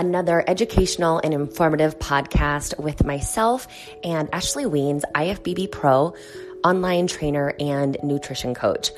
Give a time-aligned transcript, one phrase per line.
[0.00, 3.68] another educational and informative podcast with myself
[4.02, 6.14] and Ashley Weens, IFBB Pro,
[6.64, 8.92] online trainer and nutrition coach.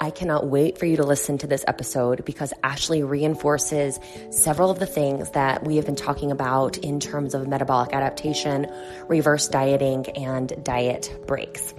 [0.00, 4.80] I cannot wait for you to listen to this episode because Ashley reinforces several of
[4.80, 8.66] the things that we have been talking about in terms of metabolic adaptation,
[9.06, 11.72] reverse dieting, and diet breaks.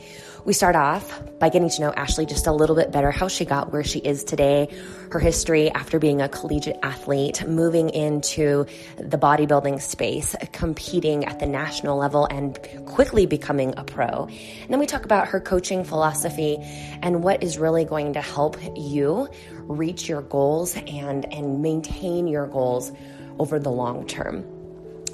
[0.46, 3.46] We start off by getting to know Ashley just a little bit better, how she
[3.46, 4.68] got where she is today,
[5.12, 8.66] her history after being a collegiate athlete, moving into
[8.98, 14.26] the bodybuilding space, competing at the national level, and quickly becoming a pro.
[14.26, 16.58] And then we talk about her coaching philosophy
[17.02, 19.30] and what is really going to help you
[19.62, 22.92] reach your goals and, and maintain your goals
[23.40, 24.44] over the long term.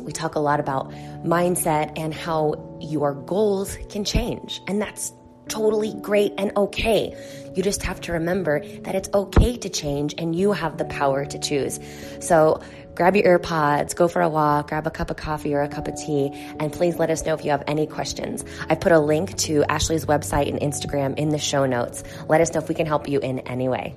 [0.02, 0.90] We talk a lot about
[1.24, 4.62] mindset and how your goals can change.
[4.68, 5.14] And that's
[5.50, 7.16] totally great and okay.
[7.56, 11.26] You just have to remember that it's okay to change and you have the power
[11.26, 11.80] to choose.
[12.20, 12.62] So
[12.96, 15.88] grab your earpods, go for a walk, grab a cup of coffee or a cup
[15.88, 18.46] of tea, and please let us know if you have any questions.
[18.70, 22.04] I put a link to Ashley's website and Instagram in the show notes.
[22.28, 23.96] Let us know if we can help you in any way.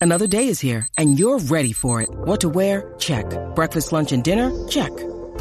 [0.00, 2.10] Another day is here and you're ready for it.
[2.10, 2.92] What to wear?
[2.98, 3.24] Check.
[3.54, 4.52] Breakfast, lunch, and dinner?
[4.68, 4.92] Check.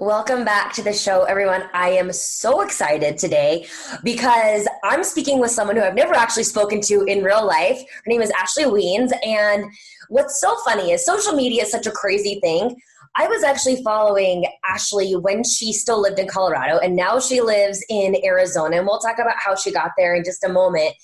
[0.00, 1.64] Welcome back to the show, everyone.
[1.72, 3.66] I am so excited today
[4.04, 7.80] because I'm speaking with someone who I've never actually spoken to in real life.
[7.80, 9.10] Her name is Ashley Weens.
[9.26, 9.64] And
[10.08, 12.80] what's so funny is social media is such a crazy thing.
[13.16, 17.84] I was actually following Ashley when she still lived in Colorado, and now she lives
[17.90, 18.76] in Arizona.
[18.76, 20.94] And we'll talk about how she got there in just a moment.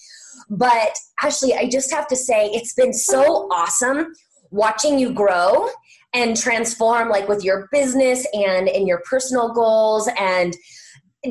[0.49, 4.13] But Ashley, I just have to say, it's been so awesome
[4.51, 5.69] watching you grow
[6.15, 10.57] and transform like with your business and in your personal goals and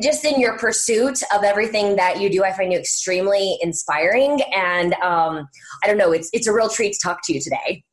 [0.01, 4.41] just in your pursuit of everything that you do i find you extremely inspiring.
[4.53, 5.47] And um,
[5.83, 7.83] i don't know it's it's a real treat to talk to you today.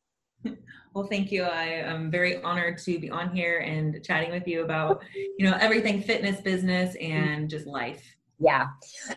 [0.93, 1.43] Well thank you.
[1.43, 5.01] I am very honored to be on here and chatting with you about
[5.37, 8.03] you know everything fitness business and just life.
[8.39, 8.67] Yeah.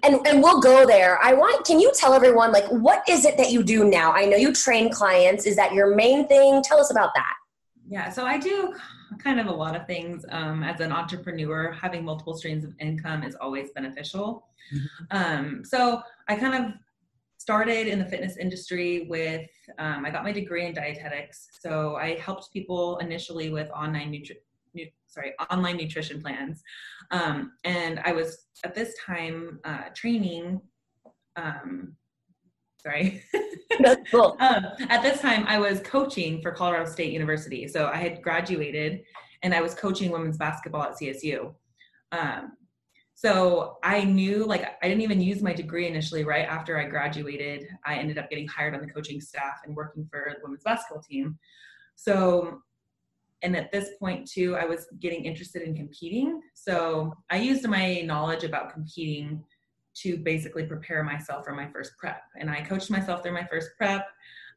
[0.04, 1.18] And and we'll go there.
[1.20, 4.12] I want can you tell everyone like what is it that you do now?
[4.12, 5.46] I know you train clients.
[5.46, 6.62] Is that your main thing?
[6.62, 7.34] Tell us about that
[7.88, 8.74] yeah, so I do
[9.18, 10.24] kind of a lot of things.
[10.30, 14.48] Um, as an entrepreneur, having multiple streams of income is always beneficial.
[14.74, 15.16] Mm-hmm.
[15.16, 16.72] Um, so I kind of
[17.36, 21.48] started in the fitness industry with um, I got my degree in dietetics.
[21.60, 26.62] So I helped people initially with online nutri- nu- sorry online nutrition plans,
[27.10, 30.60] um, and I was at this time uh, training
[31.36, 31.94] um,
[32.84, 33.22] sorry.
[33.80, 34.36] That's cool.
[34.40, 37.66] um, at this time, I was coaching for Colorado State University.
[37.66, 39.02] So I had graduated
[39.42, 41.54] and I was coaching women's basketball at CSU.
[42.12, 42.52] Um,
[43.14, 46.24] so I knew, like, I didn't even use my degree initially.
[46.24, 50.06] Right after I graduated, I ended up getting hired on the coaching staff and working
[50.10, 51.38] for the women's basketball team.
[51.96, 52.60] So,
[53.42, 56.40] and at this point, too, I was getting interested in competing.
[56.54, 59.44] So I used my knowledge about competing
[60.03, 62.22] to basically prepare myself for my first prep.
[62.38, 64.06] And I coached myself through my first prep,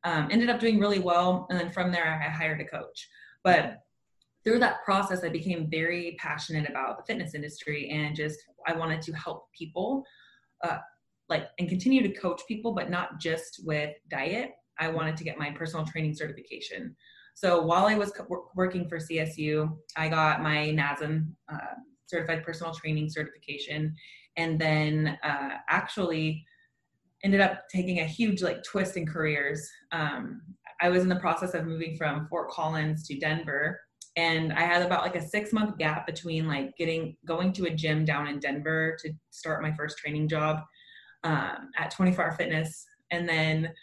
[0.04, 1.48] um, ended up doing really well.
[1.50, 3.08] And then from there, I hired a coach.
[3.44, 3.80] But
[4.44, 9.02] through that process, I became very passionate about the fitness industry and just I wanted
[9.04, 10.04] to help people,
[10.64, 10.78] uh,
[11.30, 14.52] like, and continue to coach people, but not just with diet.
[14.80, 16.96] I wanted to get my personal training certification.
[17.36, 21.76] So while I was co- working for CSU, I got my NASM uh,
[22.08, 23.94] certified personal training certification
[24.38, 26.46] and then uh, actually
[27.24, 29.68] ended up taking a huge like twist in careers.
[29.92, 30.42] Um,
[30.80, 33.80] I was in the process of moving from Fort Collins to Denver,
[34.16, 37.72] and I had about like a six month gap between like getting going to a
[37.72, 40.62] gym down in Denver to start my first training job
[41.24, 43.74] um, at 24 Hour Fitness, and then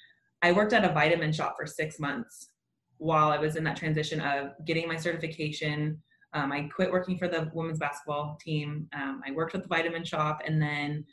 [0.42, 2.50] I worked at a vitamin shop for six months
[2.98, 6.00] while I was in that transition of getting my certification,
[6.34, 8.88] um, I quit working for the women's basketball team.
[8.92, 11.04] Um, I worked with the vitamin shop and then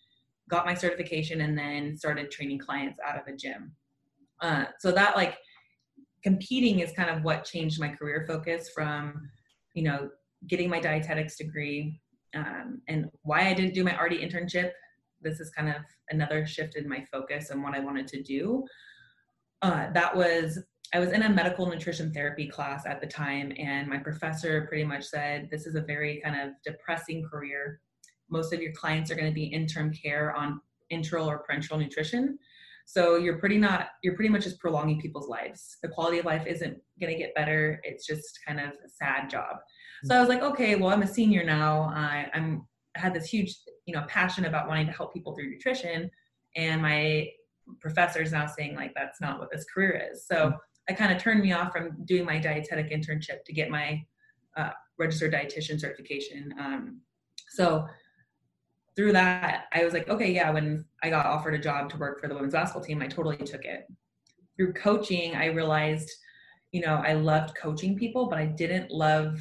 [0.50, 3.72] got my certification and then started training clients out of a gym.
[4.42, 5.38] Uh, so that like
[6.24, 9.30] competing is kind of what changed my career focus from,
[9.76, 10.10] you know,
[10.48, 12.02] getting my dietetics degree
[12.36, 14.72] um, and why I didn't do my RD internship.
[15.22, 15.76] This is kind of
[16.10, 18.66] another shift in my focus and what I wanted to do.
[19.62, 20.60] Uh, that was
[20.94, 24.84] I was in a medical nutrition therapy class at the time, and my professor pretty
[24.84, 27.80] much said, This is a very kind of depressing career.
[28.30, 30.60] Most of your clients are going to be in interim care on
[30.92, 32.38] enteral or parenteral nutrition.
[32.86, 35.78] So you're pretty not you're pretty much just prolonging people's lives.
[35.82, 37.80] The quality of life isn't gonna get better.
[37.84, 39.58] It's just kind of a sad job.
[40.04, 41.84] So I was like, okay, well I'm a senior now.
[41.96, 42.68] I, I'm
[42.98, 43.56] I had this huge
[43.86, 46.10] you know passion about wanting to help people through nutrition,
[46.58, 47.30] and my
[47.80, 50.26] professor is now saying like that's not what this career is.
[50.26, 50.56] So hmm.
[50.92, 54.04] I kind of turned me off from doing my dietetic internship to get my
[54.58, 56.54] uh, registered dietitian certification.
[56.60, 57.00] Um,
[57.48, 57.88] so
[58.98, 62.20] through that, I was like, okay, yeah, when I got offered a job to work
[62.20, 63.88] for the women's basketball team, I totally took it.
[64.58, 66.12] Through coaching, I realized,
[66.74, 69.40] you know, I loved coaching people, but I didn't love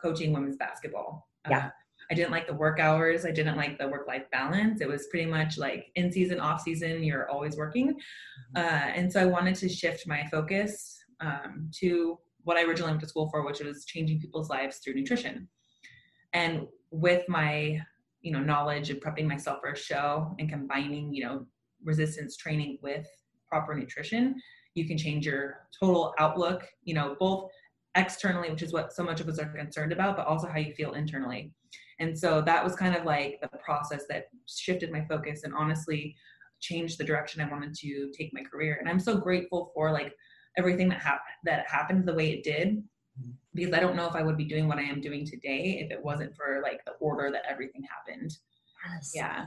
[0.00, 1.28] coaching women's basketball.
[1.48, 1.66] Yeah.
[1.66, 1.70] Uh,
[2.10, 3.24] I didn't like the work hours.
[3.24, 4.80] I didn't like the work life balance.
[4.80, 7.90] It was pretty much like in season, off season, you're always working.
[7.90, 8.56] Mm-hmm.
[8.56, 13.02] Uh, and so I wanted to shift my focus um, to what I originally went
[13.02, 15.48] to school for, which was changing people's lives through nutrition.
[16.32, 17.80] And with my
[18.22, 21.46] you know knowledge and prepping myself for a show and combining you know
[21.84, 23.06] resistance training with
[23.48, 24.34] proper nutrition
[24.74, 27.50] you can change your total outlook you know both
[27.96, 30.72] externally which is what so much of us are concerned about but also how you
[30.74, 31.52] feel internally
[32.00, 36.16] and so that was kind of like the process that shifted my focus and honestly
[36.60, 40.12] changed the direction i wanted to take my career and i'm so grateful for like
[40.58, 42.82] everything that happened that happened the way it did
[43.54, 45.90] because I don't know if I would be doing what I am doing today if
[45.90, 48.36] it wasn't for like the order that everything happened.
[48.88, 49.12] Yes.
[49.14, 49.46] Yeah.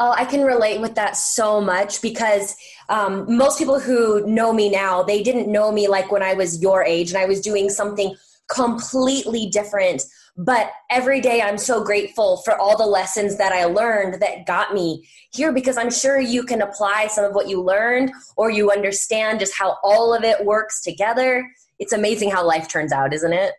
[0.00, 2.54] Oh, I can relate with that so much because
[2.88, 6.62] um, most people who know me now, they didn't know me like when I was
[6.62, 8.14] your age and I was doing something
[8.48, 10.02] completely different.
[10.38, 14.72] But every day I'm so grateful for all the lessons that I learned that got
[14.72, 18.70] me here because I'm sure you can apply some of what you learned or you
[18.70, 21.44] understand just how all of it works together
[21.78, 23.54] it's amazing how life turns out, isn't it?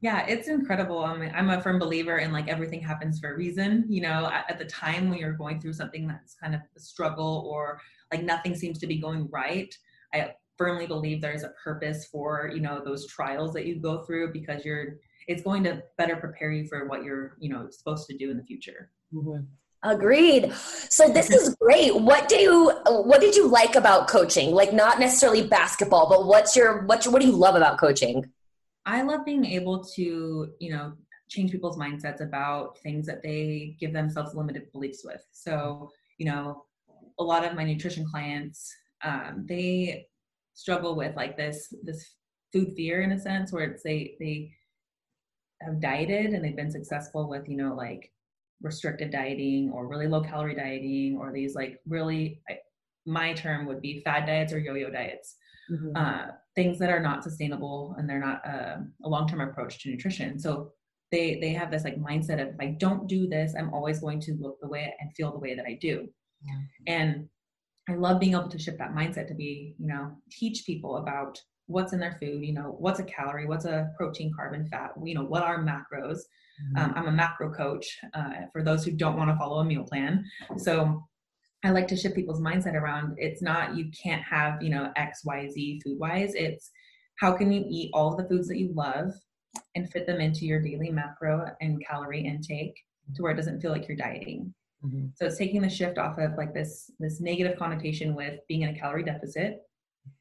[0.00, 1.04] Yeah, it's incredible.
[1.04, 3.84] I'm, I'm a firm believer in like everything happens for a reason.
[3.88, 6.80] You know, at, at the time when you're going through something that's kind of a
[6.80, 7.80] struggle or
[8.12, 9.74] like nothing seems to be going right,
[10.14, 14.32] I firmly believe there's a purpose for you know those trials that you go through
[14.32, 14.98] because you're
[15.28, 18.36] it's going to better prepare you for what you're you know supposed to do in
[18.36, 18.90] the future.
[19.14, 19.44] Mm-hmm.
[19.84, 20.52] Agreed.
[20.54, 21.94] So this is great.
[21.94, 24.50] What do you what did you like about coaching?
[24.50, 28.24] Like not necessarily basketball, but what's your what what do you love about coaching?
[28.86, 30.94] I love being able to, you know,
[31.28, 35.22] change people's mindsets about things that they give themselves limited beliefs with.
[35.30, 36.64] So, you know,
[37.18, 40.06] a lot of my nutrition clients, um, they
[40.54, 42.04] struggle with like this this
[42.52, 44.50] food fear in a sense where it's they they
[45.60, 48.12] have dieted and they've been successful with, you know, like
[48.62, 52.42] restricted dieting or really low calorie dieting or these like really
[53.06, 55.36] my term would be fad diets or yo-yo diets
[55.70, 55.96] mm-hmm.
[55.96, 60.38] uh, things that are not sustainable and they're not uh, a long-term approach to nutrition
[60.38, 60.72] so
[61.10, 64.20] they they have this like mindset of if i don't do this i'm always going
[64.20, 66.06] to look the way and feel the way that i do
[66.44, 66.94] yeah.
[66.94, 67.28] and
[67.88, 71.40] i love being able to shift that mindset to be you know teach people about
[71.68, 75.14] what's in their food you know what's a calorie what's a protein carbon fat you
[75.14, 76.18] know what are macros
[76.76, 79.84] um, I'm a macro coach uh, for those who don't want to follow a meal
[79.84, 80.24] plan.
[80.56, 81.02] So
[81.64, 85.24] I like to shift people's mindset around it's not you can't have, you know, X,
[85.24, 86.34] Y, Z food wise.
[86.34, 86.70] It's
[87.18, 89.12] how can you eat all the foods that you love
[89.74, 92.78] and fit them into your daily macro and calorie intake
[93.16, 94.54] to where it doesn't feel like you're dieting.
[94.84, 95.06] Mm-hmm.
[95.16, 98.74] So it's taking the shift off of like this this negative connotation with being in
[98.74, 99.62] a calorie deficit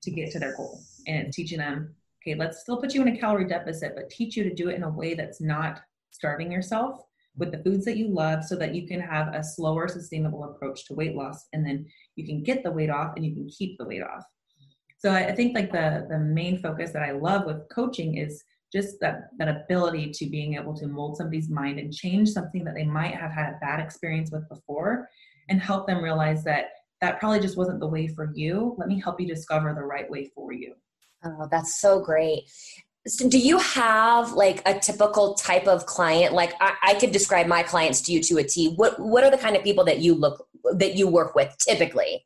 [0.04, 3.18] to get to their goal and teaching them, okay, let's still put you in a
[3.18, 7.02] calorie deficit, but teach you to do it in a way that's not starving yourself
[7.38, 10.86] with the foods that you love so that you can have a slower sustainable approach
[10.86, 11.46] to weight loss.
[11.54, 14.24] And then you can get the weight off and you can keep the weight off.
[15.00, 19.00] So i think like the the main focus that i love with coaching is just
[19.00, 22.84] that that ability to being able to mold somebody's mind and change something that they
[22.84, 25.08] might have had a bad experience with before
[25.50, 26.70] and help them realize that
[27.02, 30.10] that probably just wasn't the way for you let me help you discover the right
[30.10, 30.74] way for you
[31.24, 32.44] Oh, that's so great.
[33.08, 36.34] So do you have like a typical type of client?
[36.34, 38.74] Like I, I, could describe my clients to you to a T.
[38.76, 42.26] What what are the kind of people that you look that you work with typically?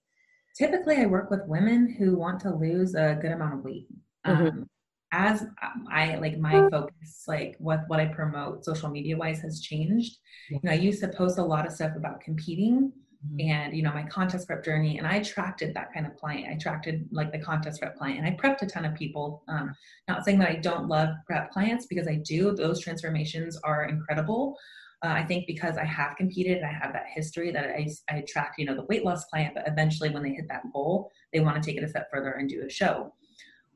[0.58, 3.88] Typically, I work with women who want to lose a good amount of weight.
[4.26, 4.48] Mm-hmm.
[4.48, 4.70] Um,
[5.14, 5.46] as
[5.92, 10.18] I like my focus, like what what I promote social media wise has changed.
[10.50, 12.92] You know, I used to post a lot of stuff about competing
[13.26, 13.50] mm-hmm.
[13.50, 16.48] and you know my contest prep journey and i attracted that kind of client.
[16.50, 19.44] I attracted like the contest prep client and i prepped a ton of people.
[19.48, 19.76] Um,
[20.08, 22.54] not saying that i don't love prep clients because i do.
[22.56, 24.58] Those transformations are incredible.
[25.04, 28.18] Uh, i think because i have competed and i have that history that I, I
[28.18, 31.40] attract you know the weight loss client but eventually when they hit that goal they
[31.40, 33.14] want to take it a step further and do a show.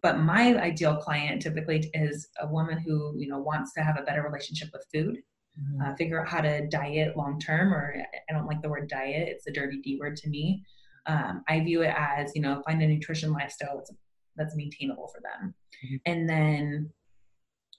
[0.01, 4.03] But my ideal client typically is a woman who you know wants to have a
[4.03, 5.17] better relationship with food
[5.59, 5.81] mm-hmm.
[5.81, 7.95] uh, figure out how to diet long term or
[8.29, 10.63] i don't like the word diet it's a dirty d word to me
[11.07, 13.91] um, i view it as you know find a nutrition lifestyle that's,
[14.35, 15.53] that's maintainable for them
[15.85, 15.95] mm-hmm.
[16.05, 16.89] and then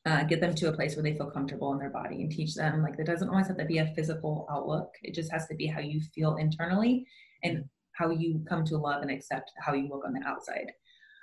[0.07, 2.55] uh, get them to a place where they feel comfortable in their body and teach
[2.55, 5.55] them like it doesn't always have to be a physical outlook it just has to
[5.55, 7.05] be how you feel internally
[7.43, 10.71] and how you come to love and accept how you look on the outside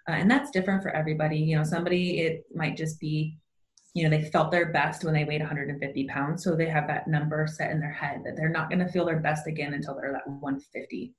[0.09, 3.37] uh, and that's different for everybody you know somebody it might just be
[3.93, 6.43] you know they felt their best when they weighed 150 pounds.
[6.43, 9.05] So they have that number set in their head that they're not going to feel
[9.05, 11.13] their best again until they're at 150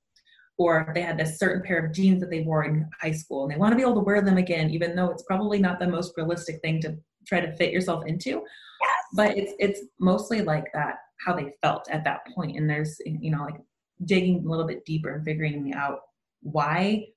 [0.57, 3.51] or they had this certain pair of jeans that they wore in high school and
[3.51, 5.87] they want to be able to wear them again even though it's probably not the
[5.87, 8.41] most realistic thing to try to fit yourself into.
[8.81, 9.05] Yes.
[9.13, 12.57] but it's it's mostly like that how they felt at that point.
[12.57, 13.59] And there's you know like
[14.03, 15.99] digging a little bit deeper and figuring out
[16.41, 17.07] why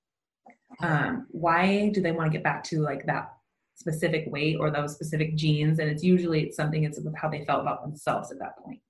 [0.80, 3.32] um why do they want to get back to like that
[3.78, 7.44] specific weight or those specific jeans and it's usually it's something it's with how they
[7.44, 8.80] felt about themselves at that point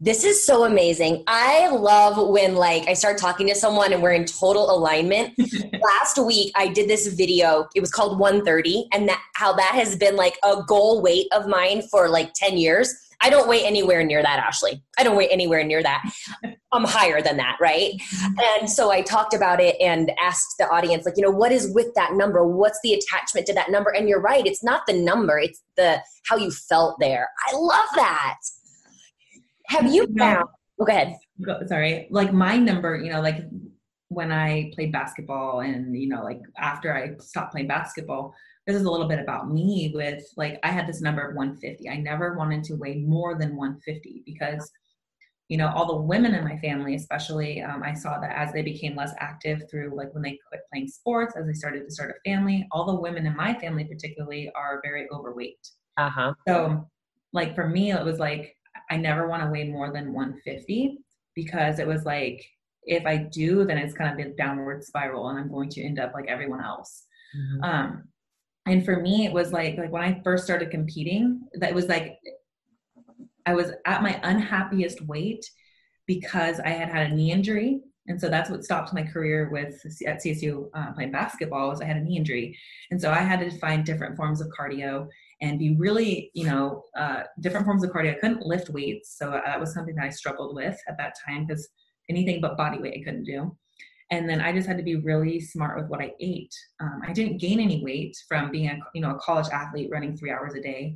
[0.00, 1.22] this is so amazing.
[1.28, 5.34] I love when like I start talking to someone and we're in total alignment.
[5.38, 7.68] Last week I did this video.
[7.76, 11.46] It was called 130 and that how that has been like a goal weight of
[11.46, 12.92] mine for like 10 years.
[13.20, 14.82] I don't weigh anywhere near that, Ashley.
[14.98, 16.02] I don't weigh anywhere near that.
[16.72, 17.92] I'm higher than that, right?
[18.58, 21.72] And so I talked about it and asked the audience, like, you know, what is
[21.72, 22.46] with that number?
[22.46, 23.90] What's the attachment to that number?
[23.90, 27.28] And you're right, it's not the number, it's the how you felt there.
[27.48, 28.38] I love that.
[29.68, 30.48] Have you found?
[30.80, 31.16] Oh, go ahead.
[31.66, 33.38] Sorry, like my number, you know, like
[34.08, 38.34] when I played basketball, and you know, like after I stopped playing basketball,
[38.66, 39.92] this is a little bit about me.
[39.94, 41.88] With like, I had this number of 150.
[41.88, 44.70] I never wanted to weigh more than 150 because
[45.48, 48.62] you know all the women in my family especially um, i saw that as they
[48.62, 52.14] became less active through like when they quit playing sports as they started to start
[52.16, 55.68] a family all the women in my family particularly are very overweight
[55.98, 56.88] uh-huh so
[57.34, 58.56] like for me it was like
[58.90, 60.98] I never want to weigh more than 150
[61.34, 62.44] because it was like,
[62.84, 65.98] if I do, then it's kind of a downward spiral and I'm going to end
[65.98, 67.04] up like everyone else.
[67.36, 67.64] Mm-hmm.
[67.64, 68.04] Um,
[68.66, 72.18] and for me, it was like, like when I first started competing, that was like,
[73.46, 75.44] I was at my unhappiest weight
[76.06, 77.82] because I had had a knee injury.
[78.06, 81.86] And so that's what stopped my career with at CSU uh, playing basketball was I
[81.86, 82.58] had a knee injury.
[82.90, 85.08] And so I had to find different forms of cardio
[85.40, 88.16] and be really, you know, uh, different forms of cardio.
[88.16, 91.46] I couldn't lift weights, so that was something that I struggled with at that time
[91.46, 91.68] because
[92.10, 93.56] anything but body weight I couldn't do.
[94.10, 96.54] And then I just had to be really smart with what I ate.
[96.80, 100.16] Um, I didn't gain any weight from being a, you know, a college athlete running
[100.16, 100.94] three hours a day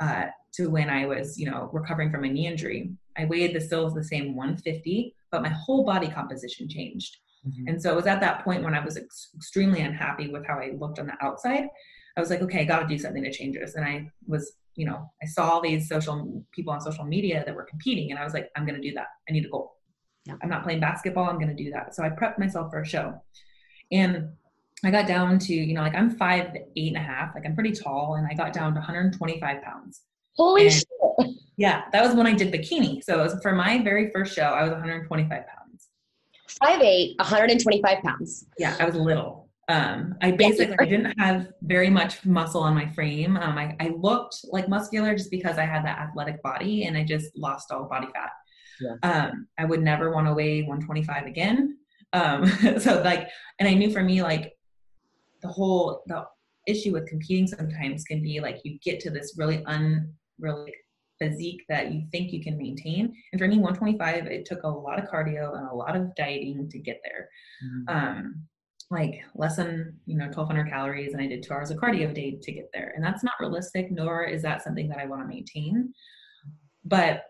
[0.00, 2.90] uh, to when I was, you know, recovering from a knee injury.
[3.16, 7.16] I weighed the still the same 150, but my whole body composition changed.
[7.46, 7.68] Mm-hmm.
[7.68, 10.58] And so it was at that point when I was ex- extremely unhappy with how
[10.58, 11.68] I looked on the outside
[12.18, 13.76] I was like, okay, I got to do something to change this.
[13.76, 17.54] And I was, you know, I saw all these social people on social media that
[17.54, 19.06] were competing, and I was like, I'm going to do that.
[19.28, 19.76] I need a goal.
[20.28, 20.34] Yeah.
[20.42, 21.28] I'm not playing basketball.
[21.28, 21.94] I'm going to do that.
[21.94, 23.20] So I prepped myself for a show,
[23.90, 24.28] and
[24.84, 27.54] I got down to, you know, like I'm five eight and a half, like I'm
[27.54, 30.02] pretty tall, and I got down to 125 pounds.
[30.36, 30.84] Holy and, shit!
[31.56, 33.02] Yeah, that was when I did bikini.
[33.02, 34.42] So it was for my very first show.
[34.42, 35.88] I was 125 pounds.
[36.62, 38.46] Five eight, 125 pounds.
[38.58, 39.48] Yeah, I was little.
[39.68, 43.36] Um, I basically I didn't have very much muscle on my frame.
[43.36, 47.04] Um, I, I, looked like muscular just because I had that athletic body and I
[47.04, 48.30] just lost all body fat.
[48.80, 48.96] Yeah.
[49.02, 51.78] Um, I would never want to weigh 125 again.
[52.12, 52.46] Um,
[52.78, 54.52] so like, and I knew for me, like
[55.42, 56.24] the whole, the
[56.66, 60.74] issue with competing sometimes can be like, you get to this really unrealistic
[61.18, 63.12] physique that you think you can maintain.
[63.32, 66.68] And for me, 125, it took a lot of cardio and a lot of dieting
[66.70, 67.28] to get there.
[67.64, 67.96] Mm-hmm.
[67.96, 68.48] Um,
[68.90, 72.14] like less than you know 1200 calories and i did two hours of cardio a
[72.14, 75.20] day to get there and that's not realistic nor is that something that i want
[75.20, 75.92] to maintain
[76.84, 77.24] but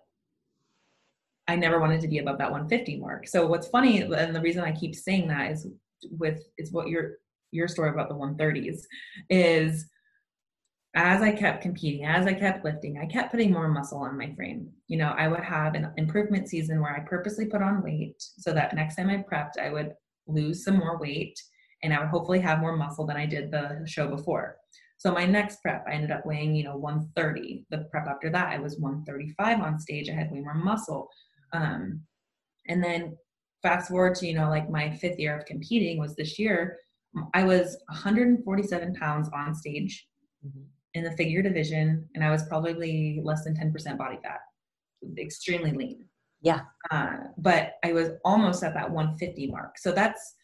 [1.48, 4.62] i never wanted to be above that 150 mark so what's funny and the reason
[4.62, 5.66] i keep saying that is
[6.10, 7.16] with it's what your
[7.50, 8.82] your story about the 130s
[9.30, 9.86] is
[10.94, 14.34] as I kept competing, as I kept lifting, I kept putting more muscle on my
[14.34, 14.70] frame.
[14.88, 18.52] You know, I would have an improvement season where I purposely put on weight so
[18.52, 19.92] that next time I prepped, I would
[20.26, 21.40] lose some more weight
[21.82, 24.56] and I would hopefully have more muscle than I did the show before.
[24.96, 27.66] So my next prep, I ended up weighing, you know, 130.
[27.70, 30.10] The prep after that, I was 135 on stage.
[30.10, 31.08] I had way more muscle.
[31.52, 32.02] Um,
[32.66, 33.16] and then
[33.62, 36.78] fast forward to, you know, like my fifth year of competing was this year.
[37.34, 40.06] I was 147 pounds on stage
[40.46, 40.62] mm-hmm.
[40.94, 44.40] in the figure division, and I was probably less than 10% body fat,
[45.18, 46.04] extremely lean.
[46.42, 46.60] Yeah.
[46.90, 49.78] Uh, but I was almost at that 150 mark.
[49.78, 50.34] So that's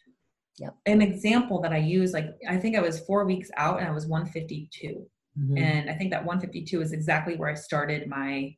[0.59, 0.77] Yep.
[0.87, 3.91] An example that I use, like I think I was four weeks out and I
[3.91, 5.05] was 152.
[5.39, 5.61] Mhm.
[5.61, 8.57] And I think that 152 is exactly where I started my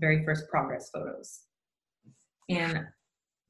[0.00, 1.42] very first progress photos.
[2.48, 2.86] And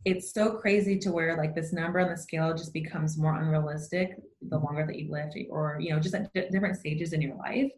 [0.07, 4.17] it's so crazy to where like this number on the scale just becomes more unrealistic
[4.49, 7.35] the longer that you lift or you know just at di- different stages in your
[7.37, 7.71] life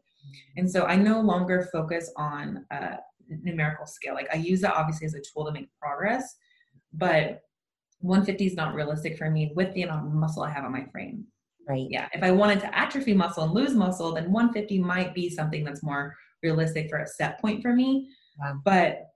[0.59, 2.97] and so i no longer focus on a
[3.43, 6.37] numerical scale like i use that obviously as a tool to make progress
[6.93, 7.41] but
[8.01, 10.85] 150 is not realistic for me with the amount of muscle i have on my
[10.93, 11.25] frame
[11.67, 11.87] right.
[11.89, 15.65] yeah if i wanted to atrophy muscle and lose muscle then 150 might be something
[15.65, 18.61] that's more realistic for a set point for me Wow.
[18.65, 19.08] but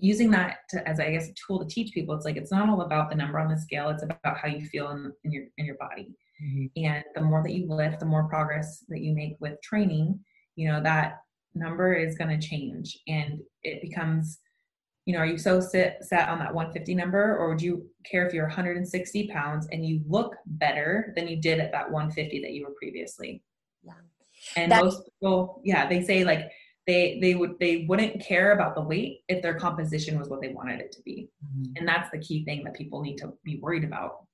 [0.00, 2.68] using that to, as i guess a tool to teach people it's like it's not
[2.68, 5.44] all about the number on the scale it's about how you feel in, in your
[5.58, 6.08] in your body
[6.42, 6.70] Mhm.
[6.76, 10.18] and the more that you lift the more progress that you make with training
[10.56, 11.18] you know that
[11.54, 14.38] number is going to change and it becomes
[15.04, 18.26] you know are you so sit, set on that 150 number or would you care
[18.26, 22.52] if you're 160 pounds and you look better than you did at that 150 that
[22.52, 23.42] you were previously
[23.82, 23.92] Yeah.
[24.56, 26.50] and That- most people yeah they say like
[26.86, 30.48] they they would they wouldn't care about the weight if their composition was what they
[30.48, 31.72] wanted it to be Mhm.
[31.76, 34.24] and that's the key thing that people need to be worried about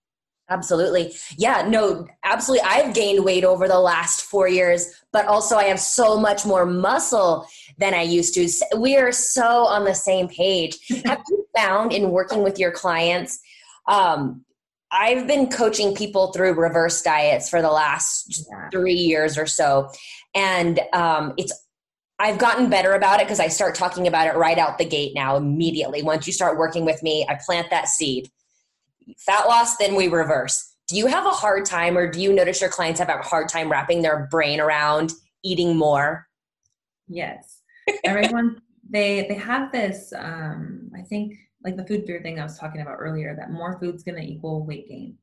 [0.49, 1.13] Absolutely.
[1.37, 2.65] Yeah, no, absolutely.
[2.69, 6.65] I've gained weight over the last four years, but also I have so much more
[6.65, 7.49] muscle
[7.79, 8.49] than I used to.
[8.79, 10.79] We are so on the same page.
[11.05, 13.41] have you found in working with your clients?
[13.89, 14.45] Um,
[14.93, 19.89] I've been coaching people through reverse diets for the last yeah three years or so.
[20.35, 21.53] And um, it's
[22.19, 25.13] I've gotten better about it because I start talking about it right out the gate
[25.15, 26.03] now, immediately.
[26.03, 28.31] Once you start working with me, I plant that seed.
[29.19, 30.75] Fat loss, then we reverse.
[30.89, 33.49] Do you have a hard time, or do you notice your clients have a hard
[33.49, 35.13] time wrapping their brain around
[35.45, 36.27] eating more?
[37.09, 37.61] Yes.
[38.05, 42.59] Everyone they they have this um I think like the food fear thing I was
[42.59, 45.17] talking about earlier that more food's going to equal weight gain.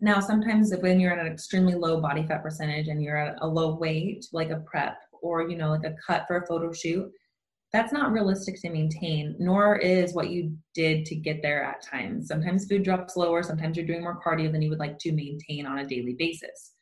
[0.00, 3.46] Now sometimes when you're at an extremely low body fat percentage and you're at a
[3.46, 7.10] low weight like a prep or you know like a cut for a photo shoot
[7.72, 12.26] that's not realistic to maintain nor is what you did to get there at times.
[12.26, 15.66] Sometimes food drops lower, sometimes you're doing more cardio than you would like to maintain
[15.66, 16.72] on a daily basis.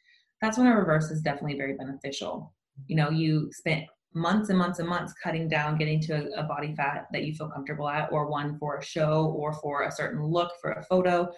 [0.40, 2.54] That's when a reverse is definitely very beneficial
[2.86, 6.42] you know you spent months and months and months cutting down getting to a, a,
[6.44, 9.92] body fat that you feel comfortable at or one for a show or for a
[9.92, 11.28] certain look for a photo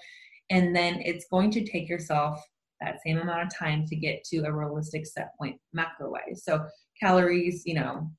[0.50, 2.40] and then it's going to take yourself
[2.80, 6.64] that same amount of time to get to a realistic set point macro wise so
[7.00, 8.10] calories you know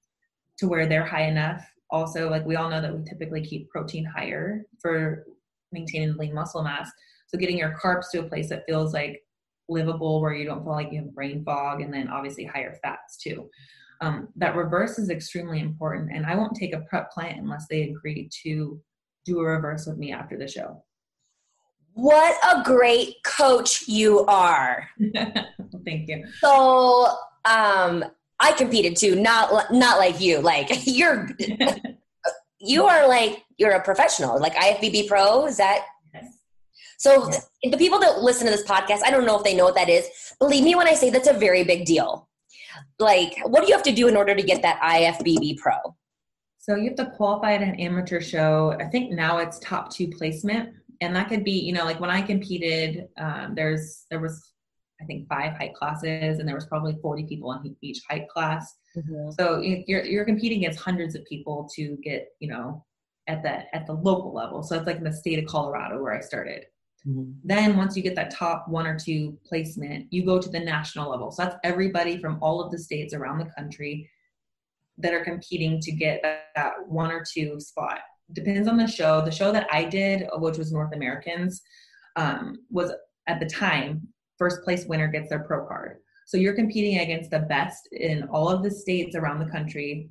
[0.58, 1.65] to where they're high enough.
[1.89, 5.26] Also like we all know that we typically keep protein higher for
[5.72, 6.91] maintaining lean muscle mass.
[7.28, 9.24] So getting your carbs to a place that feels like
[9.70, 13.17] livable where you don't feel like you have brain fog and then obviously higher fats
[13.17, 13.50] too.
[14.02, 17.84] Um, that reverse is extremely important and i won't take a prep client unless they
[17.84, 18.82] agree to
[19.26, 20.84] do a reverse with me after the show.
[21.94, 24.88] What a great coach you are.
[25.86, 26.26] thank you.
[26.39, 27.15] So,
[27.46, 28.06] um,
[28.41, 30.39] I competed too, not not like you.
[30.39, 31.30] Like you're
[32.60, 35.45] you are like you're a professional, like IFBB Pro.
[35.45, 35.86] Is that
[36.97, 37.30] so?
[37.30, 37.47] Yes.
[37.63, 39.89] The people that listen to this podcast, I don't know if they know what that
[39.89, 40.08] is.
[40.39, 42.27] Believe me when I say that's a very big deal.
[42.99, 45.73] Like, what do you have to do in order to get that IFBB Pro?
[46.58, 48.75] So you have to qualify at an amateur show.
[48.80, 50.69] I think now it's top two placement,
[51.01, 54.54] and that could be, you know, like when I competed, um, there's there was,
[55.02, 58.78] I think five height classes, and there was probably 40 people in each height class.
[59.32, 62.86] So you- you're you're competing against hundreds of people to get, you know,
[63.28, 64.62] at the at the local level.
[64.64, 66.66] So it's like in the state of Colorado where I started.
[67.44, 71.10] Then once you get that top one or two placement, you go to the national
[71.10, 71.32] level.
[71.32, 74.08] So that's everybody from all of the states around the country
[75.00, 78.00] that are competing to get that, that one or two spot.
[78.34, 79.22] Depends on the show.
[79.26, 81.62] The show that I did, which was North Americans,
[82.18, 82.92] um, was
[83.28, 84.08] at the time
[84.41, 85.97] first place winner gets their pro card.
[86.25, 90.10] So you're competing against the best in all of the states around the country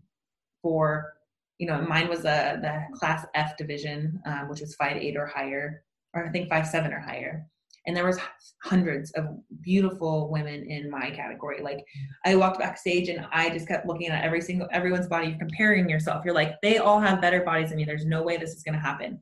[0.63, 1.15] for,
[1.59, 5.27] you know, mine was a the class F division, um, which is five eight or
[5.27, 5.83] higher,
[6.15, 7.45] or I think five seven or higher.
[7.87, 8.21] And there was
[8.63, 9.25] hundreds of
[9.63, 11.61] beautiful women in my category.
[11.61, 11.85] Like
[12.25, 15.29] I walked backstage and I just kept looking at every single everyone's body.
[15.29, 16.25] You're comparing yourself.
[16.25, 17.85] You're like, they all have better bodies than me.
[17.85, 19.21] There's no way this is gonna happen.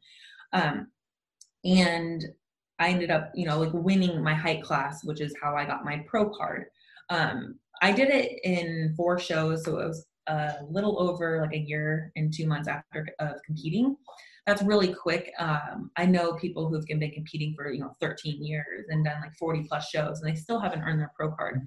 [0.52, 0.88] Um,
[1.64, 2.24] and
[2.78, 5.84] I ended up, you know, like winning my height class, which is how I got
[5.84, 6.66] my pro card.
[7.10, 11.58] Um, I did it in four shows, so it was a little over like a
[11.58, 13.96] year and two months after of competing.
[14.46, 15.32] That's really quick.
[15.38, 19.34] Um, I know people who've been competing for you know 13 years and done like
[19.38, 21.66] 40 plus shows, and they still haven't earned their pro card.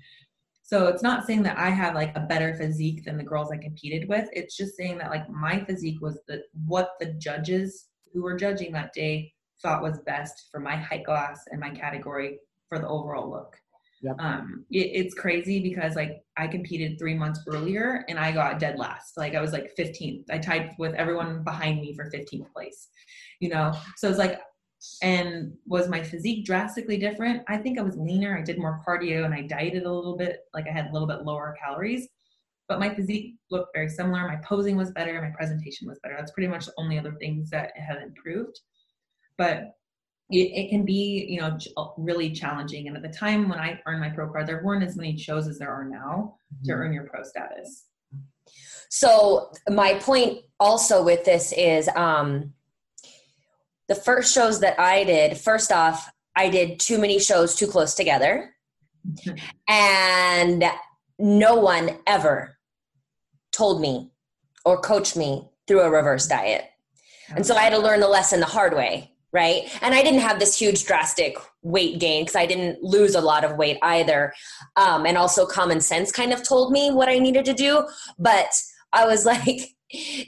[0.64, 3.58] So it's not saying that I have like a better physique than the girls I
[3.58, 4.30] competed with.
[4.32, 8.72] It's just saying that like my physique was the what the judges who were judging
[8.74, 13.30] that day thought was best for my height class and my category for the overall
[13.30, 13.58] look.
[14.04, 14.16] Yep.
[14.20, 18.80] Um, it, it's crazy because like I competed three months earlier and I got dead
[18.80, 19.16] last.
[19.16, 20.26] Like I was like 15th.
[20.32, 22.88] I tied with everyone behind me for 15th place.
[23.40, 24.40] You know, so it's like,
[25.04, 27.44] and was my physique drastically different?
[27.48, 28.36] I think I was leaner.
[28.36, 30.40] I did more cardio and I dieted a little bit.
[30.56, 32.08] Like I had a little bit lower calories,
[32.68, 34.28] but my physique looked very similar.
[34.28, 35.22] My posing was better.
[35.22, 36.16] My presentation was better.
[36.18, 38.60] That's pretty much the only other things that had improved.
[39.42, 39.74] But
[40.30, 42.88] it, it, can be you know uh, really challenging.
[42.88, 45.48] And at the time when i earned my pro card there weren't as many shows
[45.48, 46.68] as there are now mm-hmm.
[46.68, 47.86] to earn your pro status.
[48.90, 52.54] So my point also with this is um
[53.88, 57.96] the first shows that i did first off i did too many shows too close
[57.96, 58.54] together.
[59.68, 60.64] And
[61.18, 62.58] no one ever
[63.52, 64.12] told me
[64.64, 66.66] or coached me through a reverse diet.
[67.36, 69.64] And so i had to learn the lesson the hard way right?
[69.82, 73.44] And I didn't have this huge drastic weight gain because I didn't lose a lot
[73.44, 74.34] of weight either.
[74.76, 77.88] Um, and also, common sense kind of told me what I needed to do.
[78.20, 78.50] But
[78.94, 79.76] I was like,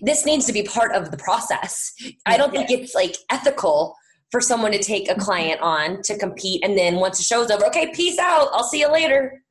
[0.02, 1.94] this needs to be part of the process.
[2.26, 3.96] I don't think it's like ethical
[4.32, 7.68] for someone to take a client on to compete and then once the show's over,
[7.68, 8.50] okay, peace out.
[8.52, 9.43] I'll see you later.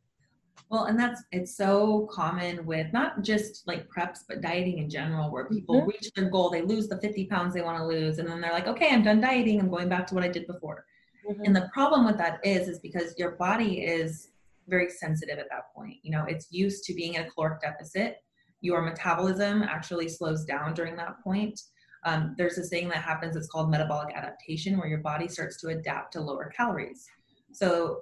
[0.72, 5.30] Well, and that's it's so common with not just like preps, but dieting in general,
[5.30, 5.90] where people mm-hmm.
[5.90, 8.54] reach their goal, they lose the 50 pounds they want to lose, and then they're
[8.54, 10.86] like, okay, I'm done dieting, I'm going back to what I did before.
[11.28, 11.42] Mm-hmm.
[11.44, 14.30] And the problem with that is, is because your body is
[14.66, 15.98] very sensitive at that point.
[16.02, 18.16] You know, it's used to being in a caloric deficit.
[18.62, 21.60] Your metabolism actually slows down during that point.
[22.06, 25.68] Um, there's this thing that happens, it's called metabolic adaptation, where your body starts to
[25.68, 27.06] adapt to lower calories.
[27.52, 28.00] So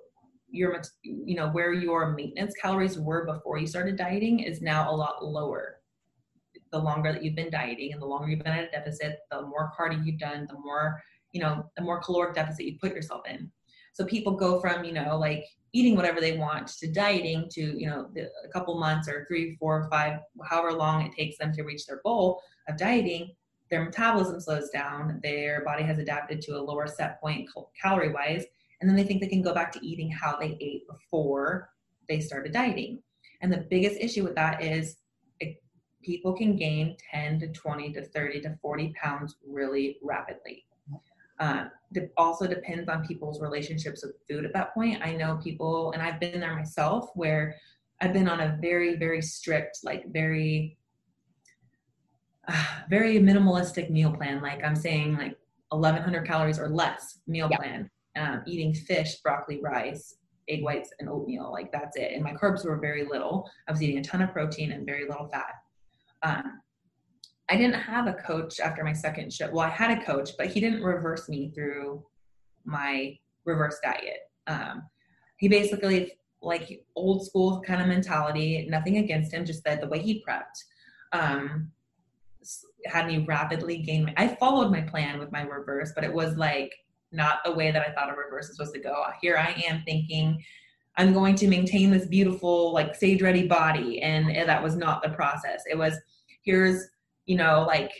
[0.51, 4.95] your you know where your maintenance calories were before you started dieting is now a
[4.95, 5.81] lot lower.
[6.73, 9.43] The longer that you've been dieting and the longer you've been at a deficit the
[9.43, 13.23] more cardio you've done the more you know the more caloric deficit you put yourself
[13.29, 13.51] in.
[13.93, 17.89] So people go from you know like eating whatever they want to dieting to you
[17.89, 21.63] know the, a couple months or three four five however long it takes them to
[21.63, 23.31] reach their goal of dieting
[23.71, 27.49] their metabolism slows down their body has adapted to a lower set point
[27.81, 28.45] calorie wise
[28.81, 31.71] and then they think they can go back to eating how they ate before
[32.09, 33.03] they started dieting.
[33.43, 34.97] And the biggest issue with that is
[35.38, 35.62] it,
[36.03, 40.64] people can gain 10 to 20 to 30 to 40 pounds really rapidly.
[41.38, 41.64] Uh,
[41.95, 45.01] it also depends on people's relationships with food at that point.
[45.03, 47.57] I know people, and I've been there myself, where
[48.01, 50.77] I've been on a very, very strict, like very,
[52.47, 54.43] uh, very minimalistic meal plan.
[54.43, 55.37] Like I'm saying, like
[55.71, 57.61] 1100 calories or less meal yep.
[57.61, 60.16] plan um, eating fish, broccoli, rice,
[60.49, 61.53] egg whites, and oatmeal.
[61.53, 62.12] Like that's it.
[62.12, 63.49] And my carbs were very little.
[63.68, 65.55] I was eating a ton of protein and very little fat.
[66.23, 66.61] Um,
[67.49, 69.51] I didn't have a coach after my second show.
[69.51, 72.05] Well, I had a coach, but he didn't reverse me through
[72.64, 74.20] my reverse diet.
[74.46, 74.83] Um,
[75.38, 80.01] he basically like old school kind of mentality, nothing against him, just that the way
[80.01, 80.64] he prepped
[81.12, 81.70] um,
[82.87, 84.12] had me rapidly gain.
[84.16, 86.73] I followed my plan with my reverse, but it was like
[87.12, 89.05] not the way that I thought a reverse is supposed to go.
[89.20, 90.42] Here I am thinking
[90.96, 94.03] I'm going to maintain this beautiful, like sage ready body.
[94.03, 95.62] And that was not the process.
[95.70, 95.99] It was
[96.42, 96.88] here's,
[97.27, 97.90] you know, like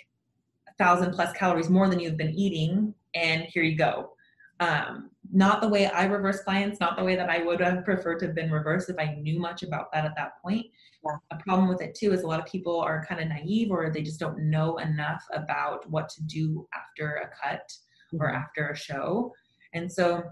[0.69, 4.13] a thousand plus calories more than you've been eating, and here you go.
[4.61, 8.19] Um, not the way I reverse clients, not the way that I would have preferred
[8.21, 10.67] to have been reversed if I knew much about that at that point.
[11.05, 11.17] Yeah.
[11.31, 13.91] A problem with it too is a lot of people are kind of naive or
[13.91, 17.73] they just don't know enough about what to do after a cut
[18.19, 18.37] or mm-hmm.
[18.37, 19.33] after a show.
[19.75, 20.23] And so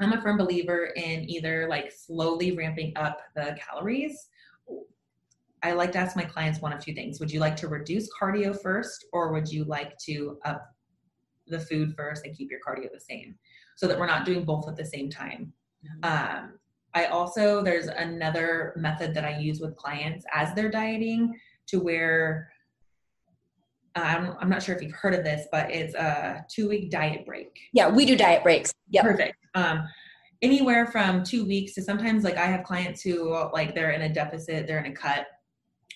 [0.00, 4.28] I'm a firm believer in either like slowly ramping up the calories.
[5.62, 7.20] I like to ask my clients one of two things.
[7.20, 10.74] Would you like to reduce cardio first, or would you like to up
[11.46, 13.34] the food first and keep your cardio the same
[13.76, 15.52] so that we're not doing both at the same time?
[15.84, 16.38] Mm-hmm.
[16.38, 16.58] Um,
[16.94, 22.50] I also, there's another method that I use with clients as they're dieting to where
[23.96, 27.26] I'm, I'm not sure if you've heard of this, but it's a two week diet
[27.26, 27.58] break.
[27.72, 28.72] Yeah, we do diet breaks.
[28.88, 29.02] Yeah.
[29.02, 29.36] Perfect.
[29.54, 29.86] Um,
[30.42, 34.12] anywhere from two weeks to sometimes like I have clients who like they're in a
[34.12, 35.26] deficit, they're in a cut,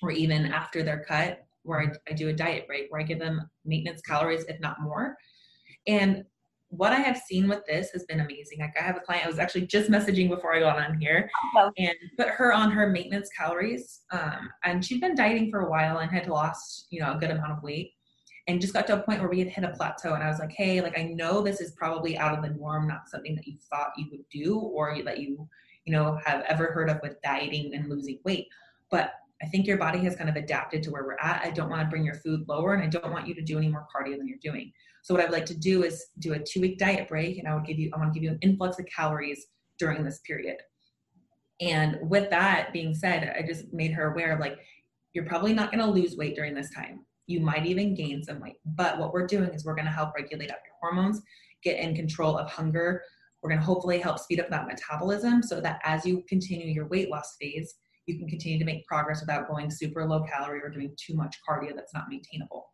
[0.02, 3.18] or even after their cut, where I, I do a diet break where I give
[3.18, 5.16] them maintenance calories, if not more.
[5.86, 6.24] And
[6.76, 8.60] what I have seen with this has been amazing.
[8.60, 11.30] Like I have a client I was actually just messaging before I got on here
[11.56, 11.70] oh.
[11.76, 14.00] and put her on her maintenance calories.
[14.10, 17.30] Um, and she'd been dieting for a while and had lost, you know, a good
[17.30, 17.92] amount of weight
[18.46, 20.38] and just got to a point where we had hit a plateau and I was
[20.38, 23.46] like, hey, like I know this is probably out of the norm, not something that
[23.46, 25.48] you thought you would do or that you,
[25.84, 28.48] you know, have ever heard of with dieting and losing weight.
[28.90, 31.42] But I think your body has kind of adapted to where we're at.
[31.44, 33.58] I don't want to bring your food lower and I don't want you to do
[33.58, 34.72] any more cardio than you're doing.
[35.04, 37.46] So what I would like to do is do a two week diet break, and
[37.46, 39.46] I would give you I want to give you an influx of calories
[39.78, 40.56] during this period.
[41.60, 44.58] And with that being said, I just made her aware of like,
[45.12, 47.04] you're probably not going to lose weight during this time.
[47.26, 48.56] You might even gain some weight.
[48.64, 51.20] But what we're doing is we're going to help regulate up your hormones,
[51.62, 53.02] get in control of hunger.
[53.42, 56.88] We're going to hopefully help speed up that metabolism so that as you continue your
[56.88, 57.74] weight loss phase,
[58.06, 61.36] you can continue to make progress without going super low calorie or doing too much
[61.46, 62.66] cardio that's not maintainable.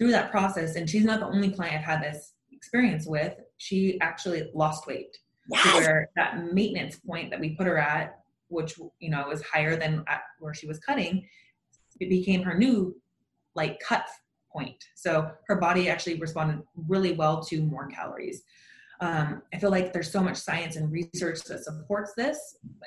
[0.00, 4.00] Through that process, and she's not the only client I've had this experience with, she
[4.00, 5.14] actually lost weight.
[5.52, 5.74] Yes.
[5.74, 10.04] Where that maintenance point that we put her at, which you know was higher than
[10.38, 11.26] where she was cutting,
[12.00, 12.96] it became her new
[13.54, 14.06] like cut
[14.52, 14.82] point.
[14.94, 18.42] So her body actually responded really well to more calories.
[19.00, 22.38] Um, I feel like there's so much science and research that supports this,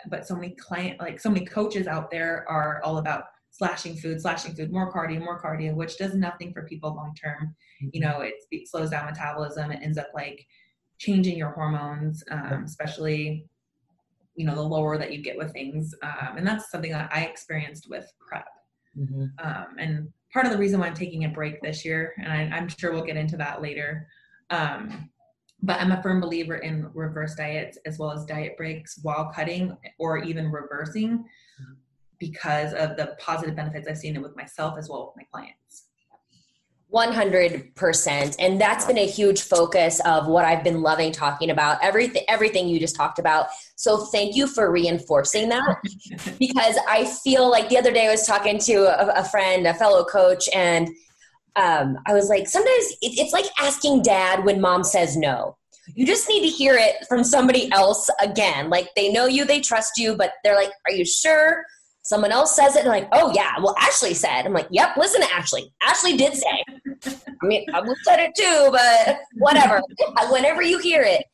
[0.10, 4.20] but so many client, like so many coaches out there are all about slashing food,
[4.20, 7.56] slashing food, more cardio, more cardio, which does nothing for people long term.
[7.92, 9.72] You know, it, it, slows down metabolism.
[9.72, 10.46] It ends up like
[10.98, 13.46] changing your hormones, um, especially
[14.36, 17.26] you know the lower that you get with things, um, and that's something that I
[17.26, 18.48] experienced with prep.
[18.98, 19.26] Mm-hmm.
[19.38, 22.58] Um, and part of the reason why I'm taking a break this year, and I,
[22.58, 24.08] am sure we'll get into that later.
[24.50, 25.10] Um,
[25.62, 29.78] but I'm a firm believer in reverse diets as well as diet breaks while cutting
[30.00, 31.24] or even reversing
[32.30, 35.88] because of the positive benefits I've seen it with myself as well with my clients.
[36.94, 42.22] 100% and that's been a huge focus of what i've been loving talking about everything
[42.28, 43.48] everything you just talked about.
[43.76, 45.78] So thank you for reinforcing that
[46.40, 49.74] because i feel like the other day i was talking to a, a friend a
[49.74, 50.88] fellow coach and
[51.56, 55.58] um, i was like sometimes it, it's like asking dad when mom says no.
[55.96, 58.70] You just need to hear it from somebody else again.
[58.70, 61.66] Like they know you they trust you but they're like are you sure
[62.04, 65.22] someone else says it and like oh yeah well ashley said i'm like yep listen
[65.22, 66.64] to ashley ashley did say
[67.44, 69.82] I mean, I would said it too, but whatever.
[70.32, 71.26] Whenever you hear it,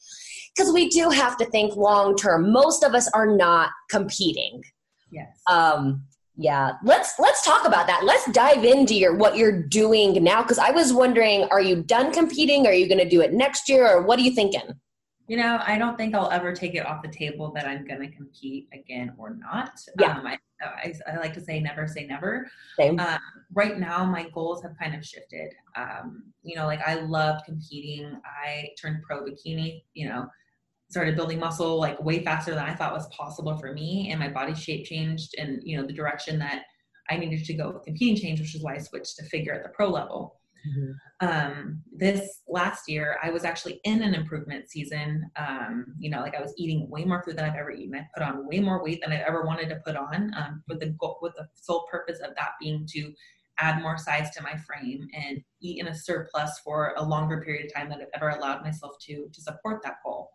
[0.55, 2.51] because we do have to think long term.
[2.51, 4.63] Most of us are not competing.
[5.11, 5.39] Yes.
[5.47, 6.03] Um,
[6.35, 6.73] yeah.
[6.83, 8.03] Let's let's talk about that.
[8.03, 10.41] Let's dive into your what you're doing now.
[10.41, 12.65] Because I was wondering, are you done competing?
[12.65, 14.79] Are you going to do it next year, or what are you thinking?
[15.29, 18.01] You know, I don't think I'll ever take it off the table that I'm going
[18.01, 19.79] to compete again or not.
[19.99, 20.17] Yeah.
[20.17, 22.49] Um, I, I, I, like to say never say never.
[22.75, 22.99] Same.
[22.99, 23.19] Um,
[23.53, 25.53] right now, my goals have kind of shifted.
[25.75, 28.19] Um, you know, like I loved competing.
[28.25, 30.25] I turned pro bikini, you know,
[30.89, 34.09] started building muscle like way faster than I thought was possible for me.
[34.09, 36.63] And my body shape changed and, you know, the direction that
[37.07, 39.61] I needed to go with competing change, which is why I switched to figure at
[39.61, 40.38] the pro level.
[40.67, 41.27] Mm-hmm.
[41.27, 45.29] Um, this last year, I was actually in an improvement season.
[45.35, 47.95] Um, you know, like I was eating way more food than I've ever eaten.
[47.95, 50.79] I put on way more weight than I've ever wanted to put on, um, with
[50.79, 53.13] the goal, with the sole purpose of that being to
[53.59, 57.65] add more size to my frame and eat in a surplus for a longer period
[57.65, 60.31] of time than I've ever allowed myself to to support that goal.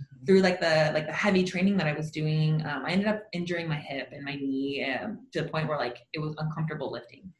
[0.00, 0.26] Mm-hmm.
[0.26, 3.22] Through like the like the heavy training that I was doing, um, I ended up
[3.32, 6.90] injuring my hip and my knee um, to the point where like it was uncomfortable
[6.90, 7.32] lifting.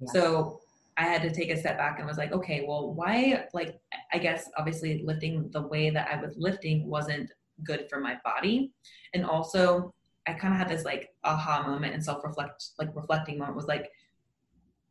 [0.00, 0.12] Yeah.
[0.12, 0.60] So
[0.96, 3.80] I had to take a step back and was like, okay, well, why, like,
[4.12, 7.30] I guess obviously lifting the way that I was lifting wasn't
[7.64, 8.72] good for my body.
[9.12, 9.92] And also,
[10.26, 13.66] I kind of had this like aha moment and self reflect, like, reflecting moment was
[13.66, 13.90] like,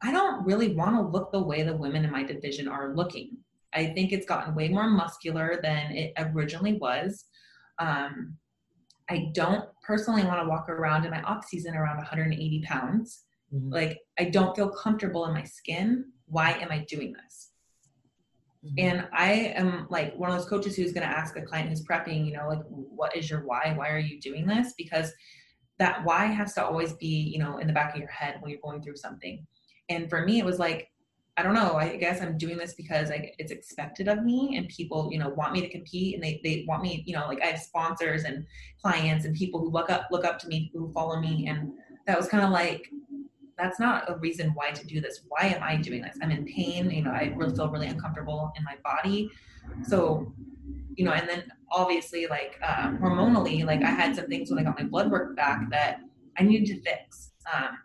[0.02, 3.38] I don't really want to look the way the women in my division are looking.
[3.74, 7.26] I think it's gotten way more muscular than it originally was.
[7.80, 8.38] Um,
[9.10, 13.24] I don't personally want to walk around in my off season around 180 pounds.
[13.54, 13.72] Mm-hmm.
[13.72, 16.06] Like, I don't feel comfortable in my skin.
[16.26, 17.52] Why am I doing this?
[18.66, 18.76] Mm-hmm.
[18.78, 21.86] And I am like one of those coaches who's going to ask a client who's
[21.86, 23.74] prepping, you know, like, what is your why?
[23.76, 24.74] Why are you doing this?
[24.78, 25.12] Because
[25.80, 28.50] that why has to always be, you know, in the back of your head when
[28.50, 29.46] you're going through something.
[29.89, 30.89] And for me, it was like,
[31.36, 31.76] I don't know.
[31.76, 35.30] I guess I'm doing this because like it's expected of me, and people, you know,
[35.30, 38.24] want me to compete, and they, they want me, you know, like I have sponsors
[38.24, 38.46] and
[38.82, 41.72] clients and people who look up look up to me, who follow me, and
[42.06, 42.88] that was kind of like
[43.58, 45.22] that's not a reason why to do this.
[45.28, 46.18] Why am I doing this?
[46.22, 46.89] I'm in pain.
[46.89, 49.30] You know, I really feel really uncomfortable in my body.
[49.84, 50.34] So,
[50.96, 54.63] you know, and then obviously, like um, hormonally, like I had some things when I
[54.63, 56.00] got my blood work back that
[56.38, 57.32] I needed to fix.
[57.54, 57.78] Um,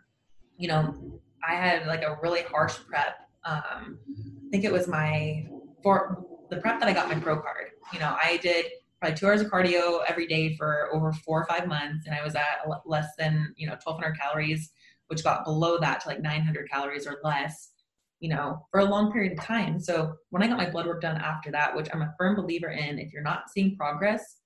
[0.57, 3.17] you know, I had like a really harsh prep.
[3.45, 5.47] Um, I think it was my
[5.81, 7.67] for the prep that I got my pro card.
[7.93, 8.65] You know, I did
[8.99, 12.23] probably two hours of cardio every day for over four or five months, and I
[12.23, 14.71] was at less than you know 1,200 calories
[15.09, 17.71] which got below that to like 900 calories or less,
[18.19, 19.79] you know, for a long period of time.
[19.79, 22.69] So when I got my blood work done after that, which I'm a firm believer
[22.69, 24.37] in, if you're not seeing progress,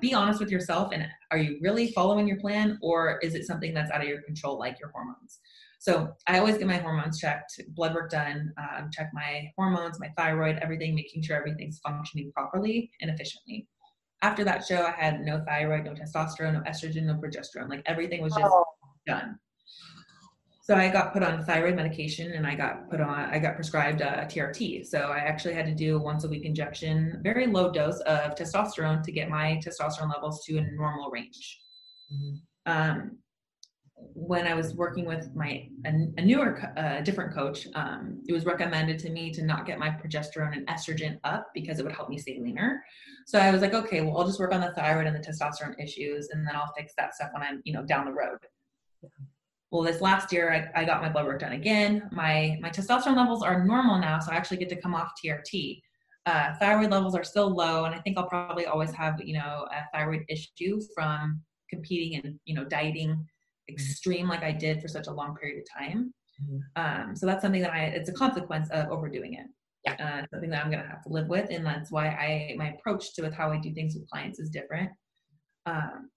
[0.00, 3.72] be honest with yourself and are you really following your plan or is it something
[3.72, 5.38] that's out of your control like your hormones?
[5.78, 10.08] So I always get my hormones checked, blood work done, um, check my hormones, my
[10.16, 13.68] thyroid, everything, making sure everything's functioning properly and efficiently.
[14.22, 17.68] After that show, I had no thyroid, no testosterone, no estrogen, no progesterone.
[17.68, 18.64] Like everything was just oh.
[19.06, 19.38] Done.
[20.64, 24.00] So I got put on thyroid medication and I got put on, I got prescribed
[24.00, 24.86] uh, TRT.
[24.86, 28.34] So I actually had to do a once a week injection, very low dose of
[28.34, 31.60] testosterone to get my testosterone levels to a normal range.
[32.10, 32.72] Mm-hmm.
[32.72, 33.18] Um,
[34.14, 38.46] when I was working with my a, a newer, uh, different coach, um, it was
[38.46, 42.08] recommended to me to not get my progesterone and estrogen up because it would help
[42.08, 42.82] me stay leaner.
[43.26, 45.78] So I was like, okay, well, I'll just work on the thyroid and the testosterone
[45.78, 48.38] issues, and then I'll fix that stuff when I'm, you know, down the road.
[49.70, 53.16] Well this last year I, I got my blood work done again my my testosterone
[53.16, 55.80] levels are normal now so i actually get to come off trt
[56.26, 59.66] uh, thyroid levels are still low and i think i'll probably always have you know
[59.72, 63.74] a thyroid issue from competing and you know dieting mm-hmm.
[63.74, 66.60] extreme like i did for such a long period of time mm-hmm.
[66.76, 69.46] um, so that's something that i it's a consequence of overdoing it
[69.84, 69.96] yeah.
[70.00, 72.72] Uh, something that i'm going to have to live with and that's why i my
[72.74, 74.90] approach to with how i do things with clients is different
[75.66, 76.10] um,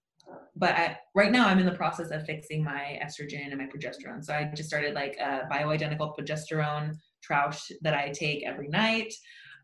[0.58, 4.24] but I, right now I'm in the process of fixing my estrogen and my progesterone.
[4.24, 9.12] So I just started like a bioidentical progesterone troche that I take every night.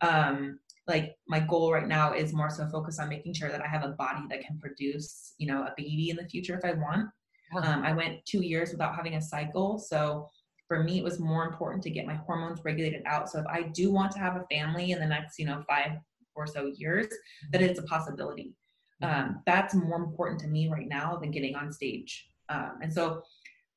[0.01, 3.67] Um, like my goal right now is more so focused on making sure that I
[3.67, 6.75] have a body that can produce, you know, a baby in the future if I
[6.75, 7.09] want.
[7.57, 10.29] Um, I went two years without having a cycle, so
[10.67, 13.31] for me it was more important to get my hormones regulated out.
[13.31, 15.93] So if I do want to have a family in the next, you know, five
[16.35, 17.07] or so years,
[17.53, 18.55] that it's a possibility
[19.03, 22.27] um, that's more important to me right now than getting on stage.
[22.49, 23.23] Um, and so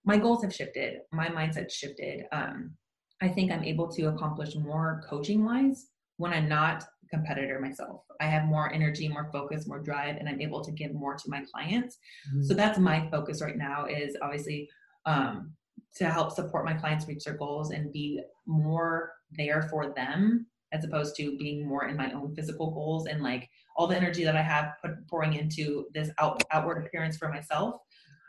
[0.06, 1.00] my goals have shifted.
[1.12, 2.26] My mindset shifted.
[2.32, 2.78] Um,
[3.22, 8.02] i think i'm able to accomplish more coaching wise when i'm not a competitor myself.
[8.20, 11.30] I have more energy more focus more drive and i'm able to give more to
[11.30, 11.98] my clients.
[12.30, 12.44] Mm-hmm.
[12.44, 14.70] so that's my focus right now is obviously
[15.06, 15.54] um,
[15.96, 20.84] to help support my clients reach their goals and be more there for them as
[20.84, 24.36] opposed to being more in my own physical goals and like all the energy that
[24.36, 27.76] I have put, pouring into this out, outward appearance for myself.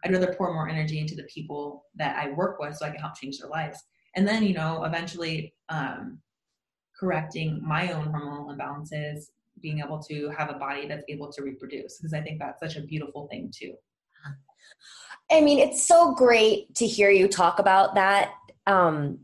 [0.04, 3.00] I'd rather pour more energy into the people that I work with so I can
[3.00, 3.82] help change their lives.
[4.14, 6.20] And then, you know, eventually um,
[6.98, 9.26] correcting my own hormonal imbalances,
[9.60, 12.76] being able to have a body that's able to reproduce, because I think that's such
[12.76, 13.74] a beautiful thing too.
[15.30, 18.32] I mean, it's so great to hear you talk about that.
[18.66, 19.18] Um,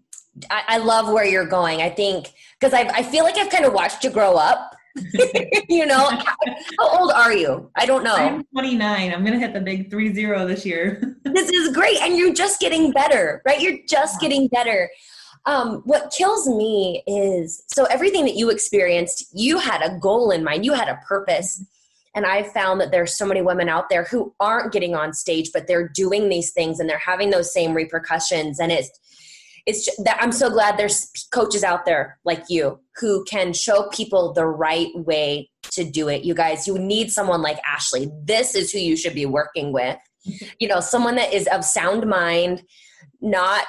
[0.51, 1.83] I, I love where you're going.
[1.83, 4.75] I think because I, I feel like I've kind of watched you grow up.
[5.69, 6.09] you know,
[6.79, 7.69] how old are you?
[7.75, 8.15] I don't know.
[8.15, 9.13] I'm 29.
[9.13, 11.17] I'm gonna hit the big three zero this year.
[11.25, 13.61] this is great, and you're just getting better, right?
[13.61, 14.89] You're just getting better.
[15.47, 20.43] Um, what kills me is so everything that you experienced, you had a goal in
[20.43, 21.63] mind, you had a purpose.
[22.17, 25.51] And I've found that there's so many women out there who aren't getting on stage,
[25.53, 28.61] but they're doing these things and they're having those same repercussions.
[28.61, 28.89] And it's
[29.67, 33.89] it's just, that I'm so glad there's coaches out there like you who can show
[33.93, 36.25] people the right way to do it.
[36.25, 38.11] You guys, you need someone like Ashley.
[38.23, 39.99] This is who you should be working with.
[40.59, 42.63] You know, someone that is of sound mind,
[43.21, 43.67] not,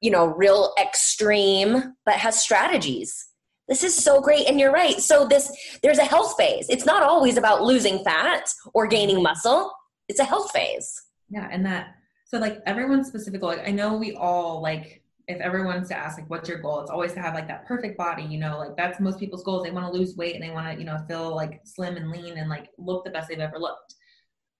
[0.00, 3.28] you know, real extreme, but has strategies.
[3.68, 4.48] This is so great.
[4.48, 4.98] And you're right.
[5.00, 5.52] So this
[5.82, 6.66] there's a health phase.
[6.70, 9.70] It's not always about losing fat or gaining muscle.
[10.08, 10.90] It's a health phase.
[11.28, 11.88] Yeah, and that
[12.24, 16.30] so like everyone's specific like I know we all like if everyone's to ask like
[16.30, 16.80] what's your goal?
[16.80, 19.64] It's always to have like that perfect body you know like that's most people's goals.
[19.64, 22.10] They want to lose weight and they want to you know feel like slim and
[22.10, 23.94] lean and like look the best they've ever looked.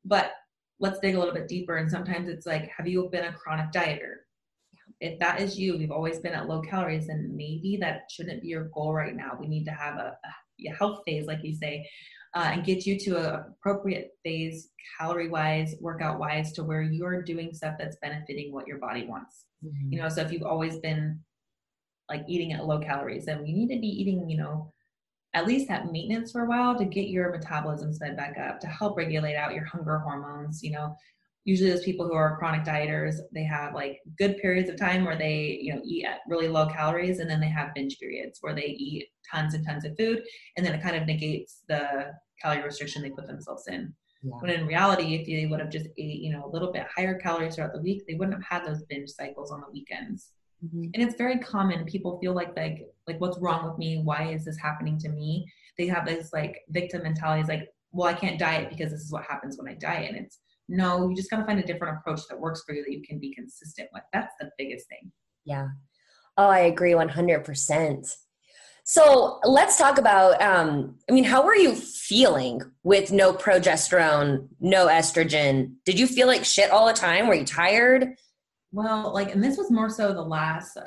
[0.05, 0.33] But
[0.81, 3.71] let's dig a little bit deeper and sometimes it's like have you been a chronic
[3.73, 4.15] dieter?
[5.01, 8.49] If that is you you've always been at low calories then maybe that shouldn't be
[8.49, 9.37] your goal right now.
[9.39, 10.17] We need to have a,
[10.69, 11.89] a health phase like you say
[12.37, 14.69] uh, and get you to a appropriate phase
[14.99, 19.47] calorie wise workout wise to where you're doing stuff that's benefiting what your body wants
[19.65, 19.93] mm-hmm.
[19.93, 21.19] you know so if you've always been
[22.11, 24.71] like eating at low calories then you need to be eating you know
[25.33, 28.67] at least at maintenance for a while to get your metabolism sped back up to
[28.67, 30.95] help regulate out your hunger hormones you know
[31.45, 35.17] usually those people who are chronic dieters they have like good periods of time where
[35.17, 38.55] they you know eat at really low calories and then they have binge periods where
[38.55, 40.23] they eat tons and tons of food
[40.57, 44.35] and then it kind of negates the calorie restriction they put themselves in yeah.
[44.41, 47.19] when in reality if they would have just ate you know a little bit higher
[47.19, 50.33] calories throughout the week they wouldn't have had those binge cycles on the weekends
[50.65, 50.85] mm-hmm.
[50.95, 54.45] and it's very common people feel like like like what's wrong with me why is
[54.45, 55.47] this happening to me
[55.79, 59.13] they have this like victim mentality it's like well i can't diet because this is
[59.13, 61.99] what happens when i diet and it's no, you just got to find a different
[61.99, 64.03] approach that works for you that you can be consistent with.
[64.13, 65.13] That's the biggest thing.
[65.45, 65.69] Yeah.
[66.37, 68.17] Oh, I agree 100%.
[68.89, 74.87] So let's talk about, um, I mean, how were you feeling with no progesterone, no
[74.87, 75.73] estrogen?
[75.85, 77.27] Did you feel like shit all the time?
[77.27, 78.15] Were you tired?
[78.71, 80.79] well, like, and this was more so the last.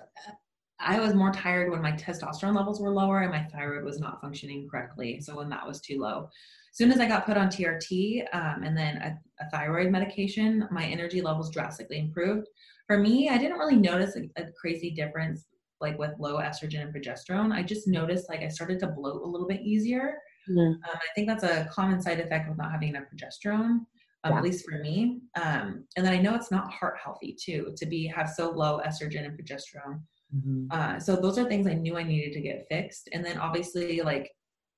[0.80, 4.22] I was more tired when my testosterone levels were lower and my thyroid was not
[4.22, 5.20] functioning correctly.
[5.20, 6.30] So when that was too low,
[6.72, 10.70] as soon as I got put on TRT um, and then a, a, thyroid medication,
[10.72, 12.48] my energy levels drastically improved.
[12.88, 15.48] For me, I didn't really notice a, a crazy difference
[15.82, 17.54] like with low estrogen and progesterone.
[17.54, 20.16] I just noticed like I started to bloat a little bit easier.
[20.50, 20.60] Mm-hmm.
[20.60, 23.86] Um, I think that's a common side effect of not having enough progesterone.
[24.26, 24.38] Um, yeah.
[24.38, 25.22] at least for me.
[25.42, 28.82] Um, and then I know it's not heart healthy too to be have so low
[28.86, 30.02] estrogen and progesterone.
[30.36, 30.66] Mm-hmm.
[30.72, 33.08] Uh, so those are things I knew I needed to get fixed.
[33.14, 34.30] And then obviously, like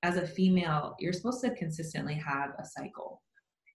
[0.04, 3.20] as a female, you're supposed to consistently have a cycle.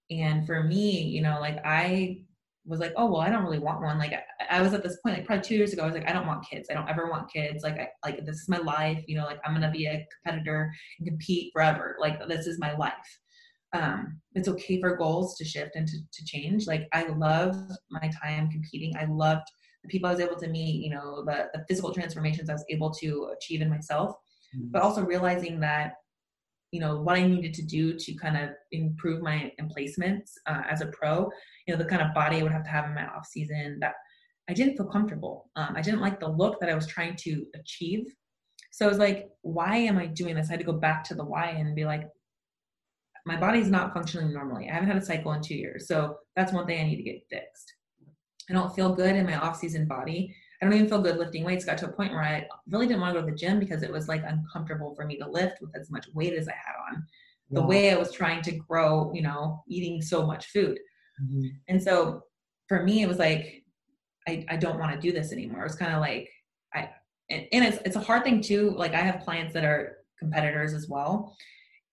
[0.09, 2.21] And for me, you know, like I
[2.68, 3.97] was like, oh well, I don't really want one.
[3.97, 6.09] Like I, I, was at this point, like probably two years ago, I was like,
[6.09, 6.68] I don't want kids.
[6.70, 7.63] I don't ever want kids.
[7.63, 9.03] Like I like this is my life.
[9.07, 11.95] You know, like I'm gonna be a competitor and compete forever.
[11.99, 12.93] Like this is my life.
[13.74, 16.68] Um, it's okay for goals to shift and to, to change.
[16.68, 18.95] Like I loved my time competing.
[18.97, 19.47] I loved
[19.84, 20.84] the people I was able to meet.
[20.84, 24.11] You know, the the physical transformations I was able to achieve in myself,
[24.55, 24.68] mm-hmm.
[24.72, 25.93] but also realizing that
[26.72, 30.82] you know what I needed to do to kind of improve my emplacements uh, as
[30.82, 31.30] a pro.
[31.65, 33.78] You know the kind of body I would have to have in my off season
[33.82, 33.93] that
[34.49, 35.49] I didn't feel comfortable.
[35.55, 38.05] Um, I didn't like the look that I was trying to achieve.
[38.72, 40.49] So I was like, why am I doing this?
[40.49, 42.07] I had to go back to the why and be like,
[43.26, 44.70] my body's not functioning normally.
[44.70, 45.88] I haven't had a cycle in two years.
[45.88, 47.74] So that's one thing I need to get fixed.
[48.49, 50.34] I don't feel good in my off season body.
[50.61, 51.65] I don't even feel good lifting weights.
[51.65, 53.83] Got to a point where I really didn't want to go to the gym because
[53.83, 56.73] it was like uncomfortable for me to lift with as much weight as I had
[56.89, 57.05] on.
[57.51, 60.79] The way I was trying to grow, you know, eating so much food.
[61.21, 61.47] Mm-hmm.
[61.69, 62.23] And so
[62.67, 63.63] for me, it was like,
[64.27, 65.61] I, I don't want to do this anymore.
[65.61, 66.29] It was kind of like,
[66.73, 66.89] I,
[67.29, 68.71] and, and it's, it's a hard thing too.
[68.71, 71.37] Like I have clients that are competitors as well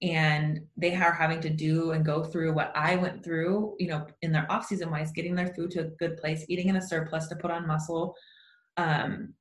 [0.02, 4.06] and they are having to do and go through what I went through, you know,
[4.22, 6.82] in their off season wise, getting their food to a good place, eating in a
[6.82, 8.14] surplus to put on muscle,
[8.76, 9.34] um,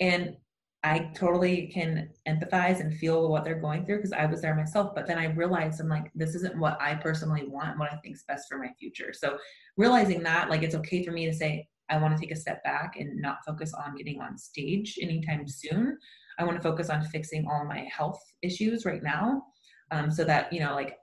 [0.00, 0.36] and
[0.84, 4.94] I totally can empathize and feel what they're going through because I was there myself.
[4.94, 8.14] But then I realized I'm like, this isn't what I personally want, what I think
[8.14, 9.12] is best for my future.
[9.12, 9.38] So
[9.76, 12.62] realizing that, like, it's okay for me to say, I want to take a step
[12.62, 15.98] back and not focus on getting on stage anytime soon.
[16.38, 19.42] I want to focus on fixing all my health issues right now.
[19.90, 20.96] Um, so that, you know, like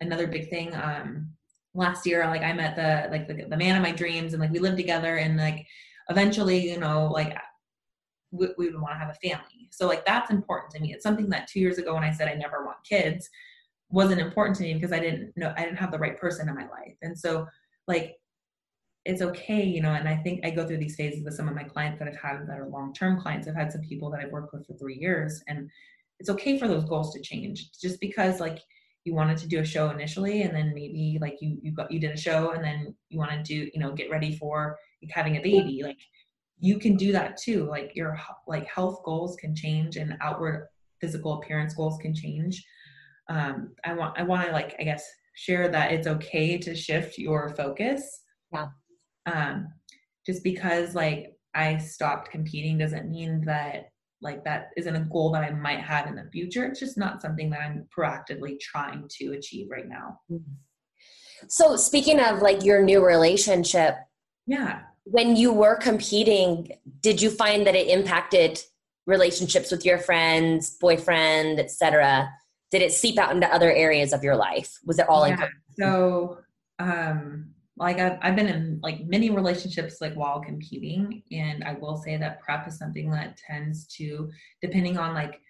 [0.00, 1.30] another big thing, um,
[1.74, 4.52] last year, like I met the, like the, the man of my dreams and like
[4.52, 5.66] we lived together and like,
[6.08, 7.36] eventually, you know, like
[8.30, 9.68] we, we would want to have a family.
[9.70, 10.92] So like that's important to me.
[10.92, 13.28] It's something that two years ago when I said I never want kids
[13.88, 16.54] wasn't important to me because I didn't know I didn't have the right person in
[16.54, 16.96] my life.
[17.02, 17.46] And so
[17.86, 18.16] like
[19.04, 21.54] it's okay, you know, and I think I go through these phases with some of
[21.54, 23.46] my clients that I've had that are long-term clients.
[23.46, 25.70] I've had some people that I've worked with for three years and
[26.18, 28.58] it's okay for those goals to change just because like
[29.06, 32.00] you wanted to do a show initially and then maybe like you you got you
[32.00, 34.76] did a show and then you want to do you know get ready for
[35.10, 35.80] having a baby.
[35.84, 35.98] Like
[36.58, 37.68] you can do that too.
[37.70, 40.66] Like your like health goals can change and outward
[41.00, 42.64] physical appearance goals can change.
[43.28, 47.16] Um i want i want to like i guess share that it's okay to shift
[47.16, 48.22] your focus.
[48.52, 48.66] Yeah.
[49.26, 49.68] Um
[50.26, 53.90] just because like i stopped competing doesn't mean that
[54.22, 57.20] like that isn't a goal that i might have in the future it's just not
[57.20, 60.52] something that i'm proactively trying to achieve right now mm-hmm.
[61.48, 63.96] so speaking of like your new relationship
[64.46, 68.60] yeah when you were competing, did you find that it impacted
[69.06, 72.28] relationships with your friends, boyfriend, etc.?
[72.72, 74.78] Did it seep out into other areas of your life?
[74.84, 75.46] Was it all yeah.
[75.78, 76.38] So,
[76.80, 81.96] um, like I've, I've been in like many relationships like while competing and i will
[81.96, 84.30] say that prep is something that tends to
[84.62, 85.40] depending on like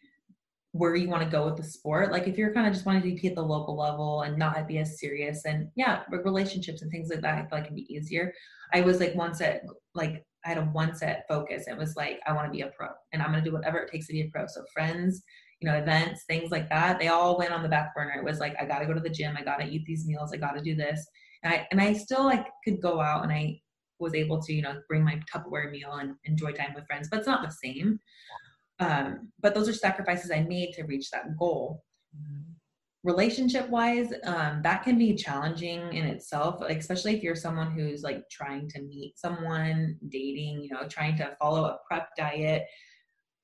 [0.79, 2.13] where you want to go with the sport.
[2.13, 4.69] Like if you're kind of just wanting to compete at the local level and not
[4.69, 7.93] be as serious and yeah, relationships and things like that, I feel like can be
[7.93, 8.33] easier.
[8.73, 9.65] I was like one set,
[9.95, 11.67] like I had a one set focus.
[11.67, 13.79] It was like, I want to be a pro and I'm going to do whatever
[13.79, 14.47] it takes to be a pro.
[14.47, 15.23] So friends,
[15.61, 18.19] you know, events, things like that, they all went on the back burner.
[18.19, 19.37] It was like, I got to go to the gym.
[19.39, 20.33] I got to eat these meals.
[20.33, 21.07] I got to do this.
[21.43, 23.61] And I, and I still like could go out and I
[23.99, 27.19] was able to, you know, bring my Tupperware meal and enjoy time with friends, but
[27.19, 27.99] it's not the same.
[28.79, 31.83] Um, but those are sacrifices I made to reach that goal.
[33.05, 38.03] Relationship wise, um, that can be challenging in itself, like, especially if you're someone who's
[38.03, 42.65] like trying to meet someone, dating, you know, trying to follow a prep diet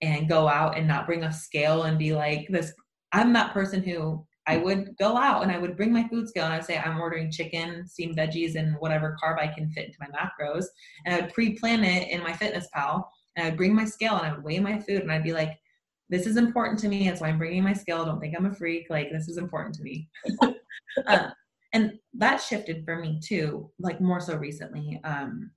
[0.01, 2.72] and go out and not bring a scale and be like this.
[3.12, 6.45] I'm that person who I would go out and I would bring my food scale
[6.45, 9.99] and I'd say I'm ordering chicken, steamed veggies, and whatever carb I can fit into
[10.01, 10.64] my macros.
[11.07, 13.05] And I would pre-plan it in MyFitnessPal.
[13.36, 15.59] and I'd bring my scale and I would weigh my food and I'd be like,
[16.09, 17.09] this is important to me.
[17.09, 18.05] That's why I'm bringing my scale.
[18.05, 18.86] Don't think I'm a freak.
[18.90, 20.11] Like, this is important to me.
[21.07, 21.30] uh,
[21.72, 25.01] and that shifted for me too, like more so recently.
[25.05, 25.53] Um,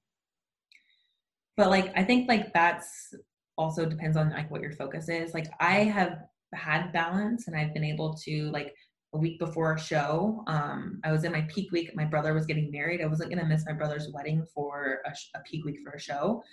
[1.57, 3.13] but like i think like that's
[3.57, 6.19] also depends on like what your focus is like i have
[6.55, 8.73] had balance and i've been able to like
[9.13, 12.45] a week before a show um i was in my peak week my brother was
[12.45, 15.79] getting married i wasn't going to miss my brother's wedding for a, a peak week
[15.83, 16.43] for a show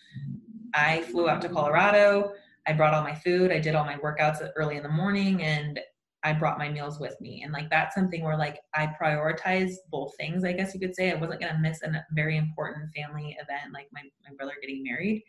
[0.75, 2.33] i flew out to colorado
[2.67, 5.81] i brought all my food i did all my workouts early in the morning and
[6.25, 7.43] I brought my meals with me.
[7.43, 11.11] And like that's something where like I prioritize both things, I guess you could say.
[11.11, 15.23] I wasn't gonna miss a very important family event like my, my brother getting married,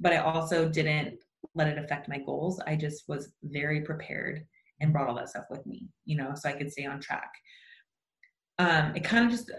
[0.00, 1.18] but I also didn't
[1.54, 2.60] let it affect my goals.
[2.66, 4.44] I just was very prepared
[4.80, 7.32] and brought all that stuff with me, you know, so I could stay on track.
[8.58, 9.50] Um, it kind of just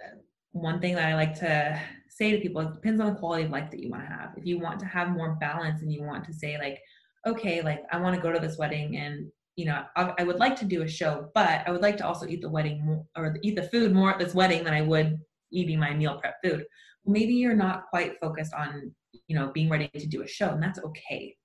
[0.51, 3.51] one thing that I like to say to people, it depends on the quality of
[3.51, 4.31] life that you want to have.
[4.37, 6.79] If you want to have more balance and you want to say like,
[7.25, 10.37] okay, like I want to go to this wedding and you know, I, I, would
[10.37, 13.03] like to do a show, but I would like to also eat the wedding more,
[13.17, 15.17] or eat the food more at this wedding than I would
[15.51, 16.63] eating my meal prep food.
[17.05, 18.93] maybe you're not quite focused on,
[19.27, 21.35] you know, being ready to do a show, and that's okay.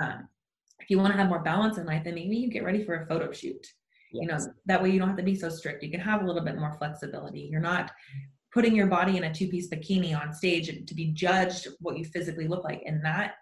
[0.00, 0.28] Um,
[0.80, 2.94] if you want to have more balance in life, then maybe you get ready for
[2.94, 3.66] a photo shoot.
[4.12, 4.22] Yes.
[4.22, 5.82] You know, that way you don't have to be so strict.
[5.82, 7.48] You can have a little bit more flexibility.
[7.50, 7.92] You're not
[8.52, 12.48] putting your body in a two-piece bikini on stage to be judged what you physically
[12.48, 13.34] look like, and that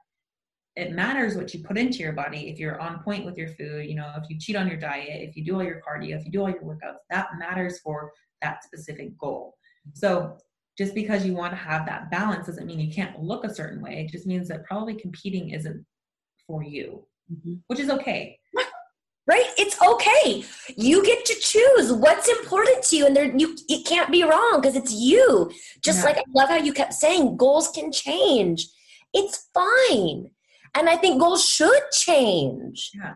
[0.78, 3.84] it matters what you put into your body if you're on point with your food
[3.84, 6.24] you know if you cheat on your diet if you do all your cardio if
[6.24, 9.56] you do all your workouts that matters for that specific goal
[9.92, 10.38] so
[10.78, 13.82] just because you want to have that balance doesn't mean you can't look a certain
[13.82, 15.84] way it just means that probably competing isn't
[16.48, 17.54] for you mm-hmm.
[17.68, 18.40] which is okay
[19.28, 20.44] right it's okay
[20.76, 24.58] you get to choose what's important to you and there you it can't be wrong
[24.60, 25.48] because it's you
[25.80, 26.04] just yeah.
[26.06, 28.66] like i love how you kept saying goals can change
[29.14, 30.30] it's fine
[30.74, 32.92] and I think goals should change.
[32.94, 33.14] Yeah.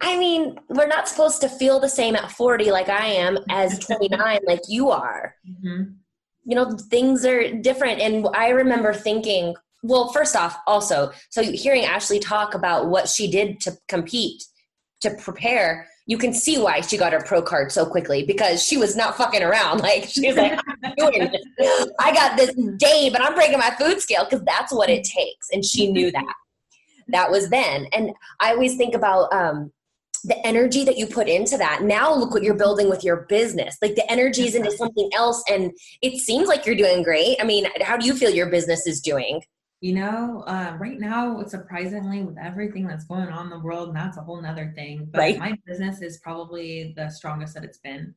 [0.00, 3.78] I mean, we're not supposed to feel the same at 40 like I am as
[3.86, 5.34] 29 like you are.
[5.48, 5.92] Mm-hmm.
[6.44, 8.00] You know, things are different.
[8.00, 13.30] And I remember thinking, well, first off, also, so hearing Ashley talk about what she
[13.30, 14.44] did to compete,
[15.00, 18.76] to prepare, you can see why she got her pro card so quickly because she
[18.76, 19.80] was not fucking around.
[19.90, 20.58] Like she was like,
[21.98, 25.48] I got this day, but I'm breaking my food scale because that's what it takes.
[25.52, 26.34] And she knew that
[27.12, 27.86] that was then.
[27.92, 28.10] And
[28.40, 29.72] I always think about um,
[30.24, 31.82] the energy that you put into that.
[31.82, 33.76] Now look what you're building with your business.
[33.80, 35.72] Like the energy is into something else, and
[36.02, 37.36] it seems like you're doing great.
[37.40, 39.42] I mean, how do you feel your business is doing?
[39.80, 43.96] You know, uh, right now, surprisingly, with everything that's going on in the world, and
[43.96, 45.08] that's a whole nother thing.
[45.10, 45.38] But right.
[45.38, 48.14] my business is probably the strongest that it's been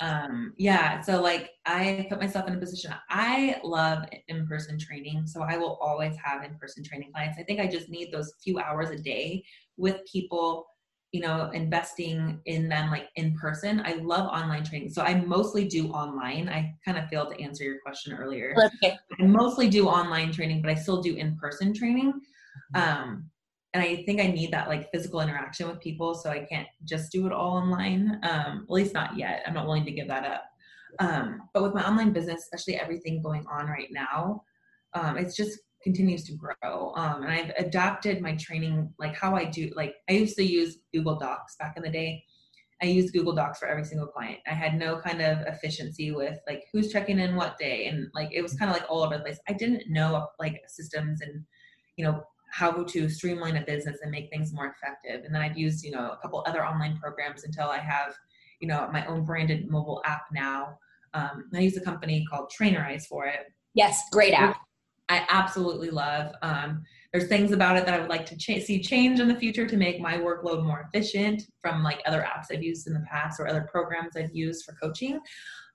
[0.00, 5.42] um yeah so like i put myself in a position i love in-person training so
[5.42, 8.90] i will always have in-person training clients i think i just need those few hours
[8.90, 9.44] a day
[9.76, 10.66] with people
[11.12, 15.66] you know investing in them like in person i love online training so i mostly
[15.66, 18.96] do online i kind of failed to answer your question earlier okay.
[19.18, 22.80] i mostly do online training but i still do in-person training mm-hmm.
[22.80, 23.30] um
[23.72, 27.12] and I think I need that like physical interaction with people, so I can't just
[27.12, 28.18] do it all online.
[28.24, 29.42] Um, at least not yet.
[29.46, 30.44] I'm not willing to give that up.
[30.98, 34.42] Um, but with my online business, especially everything going on right now,
[34.94, 36.92] um, it's just continues to grow.
[36.94, 39.70] Um, and I've adapted my training, like how I do.
[39.74, 42.22] Like I used to use Google Docs back in the day.
[42.82, 44.38] I used Google Docs for every single client.
[44.46, 48.30] I had no kind of efficiency with like who's checking in what day, and like
[48.32, 49.38] it was kind of like all over the place.
[49.48, 51.44] I didn't know like systems and
[51.96, 55.24] you know how to streamline a business and make things more effective.
[55.24, 58.14] And then I've used, you know, a couple other online programs until I have,
[58.60, 60.78] you know, my own branded mobile app now.
[61.14, 63.46] Um, I use a company called Trainerize for it.
[63.74, 64.60] Yes, great app.
[65.10, 66.32] I absolutely love.
[66.40, 69.34] Um, there's things about it that I would like to ch- see change in the
[69.34, 73.04] future to make my workload more efficient from like other apps I've used in the
[73.10, 75.20] past or other programs I've used for coaching.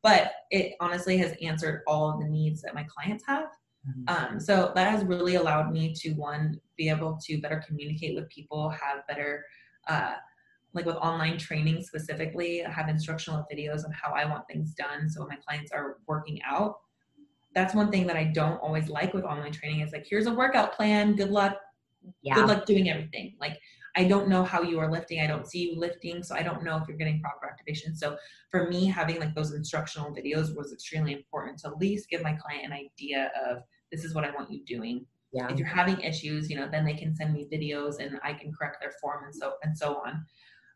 [0.01, 3.49] But it honestly has answered all of the needs that my clients have.
[3.87, 4.33] Mm-hmm.
[4.33, 8.29] Um, so that has really allowed me to one be able to better communicate with
[8.29, 9.45] people, have better
[9.87, 10.13] uh,
[10.73, 15.09] like with online training specifically, have instructional videos of how I want things done.
[15.09, 16.75] So when my clients are working out,
[17.55, 20.33] that's one thing that I don't always like with online training is like, here's a
[20.33, 21.15] workout plan.
[21.15, 21.57] Good luck.
[22.21, 22.35] Yeah.
[22.35, 23.35] Good luck doing everything.
[23.39, 23.57] Like
[23.95, 25.21] I don't know how you are lifting.
[25.21, 27.95] I don't see you lifting, so I don't know if you're getting proper activation.
[27.95, 28.17] So
[28.51, 32.33] for me, having like those instructional videos was extremely important to at least give my
[32.33, 35.05] client an idea of this is what I want you doing.
[35.31, 35.49] Yeah.
[35.49, 38.53] If you're having issues, you know, then they can send me videos and I can
[38.53, 40.25] correct their form and so and so on.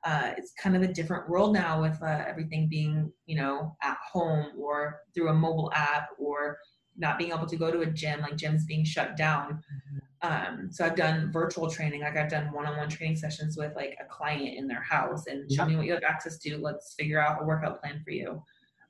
[0.05, 3.97] Uh, it's kind of a different world now with uh, everything being, you know, at
[4.11, 6.57] home or through a mobile app or
[6.97, 9.61] not being able to go to a gym, like gyms being shut down.
[9.73, 9.97] Mm-hmm.
[10.21, 14.05] Um, so I've done virtual training, like I've done one-on-one training sessions with like a
[14.05, 16.57] client in their house and show me what you have access to.
[16.57, 18.43] Let's figure out a workout plan for you.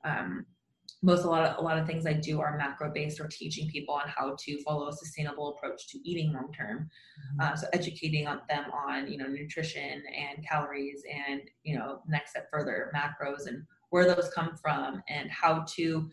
[0.04, 0.46] Um,
[1.02, 3.70] most a lot of a lot of things I do are macro based or teaching
[3.70, 6.90] people on how to follow a sustainable approach to eating long term.
[7.40, 7.42] Mm-hmm.
[7.42, 12.32] Uh, so educating on them on you know nutrition and calories and you know next
[12.32, 16.10] step further macros and where those come from and how to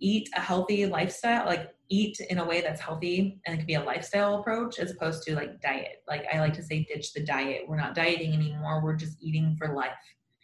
[0.00, 3.74] eat a healthy lifestyle like eat in a way that's healthy and it can be
[3.74, 7.22] a lifestyle approach as opposed to like diet like i like to say ditch the
[7.22, 9.92] diet we're not dieting anymore we're just eating for life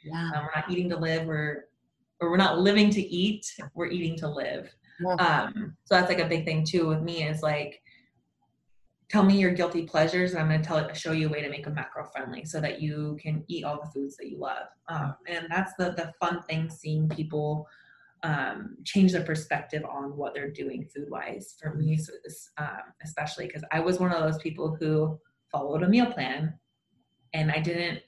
[0.05, 0.31] yeah.
[0.35, 1.65] Um, we're not eating to live we're
[2.21, 3.45] or we're not living to eat
[3.75, 5.15] we're eating to live yeah.
[5.15, 7.81] um so that's like a big thing too with me is like
[9.09, 11.51] tell me your guilty pleasures and i'm going to tell show you a way to
[11.51, 14.67] make them macro friendly so that you can eat all the foods that you love
[14.89, 17.67] um, and that's the the fun thing seeing people
[18.23, 22.93] um, change their perspective on what they're doing food wise for me so this, um,
[23.05, 25.19] especially because i was one of those people who
[25.53, 26.53] followed a meal plan
[27.35, 28.01] and i didn't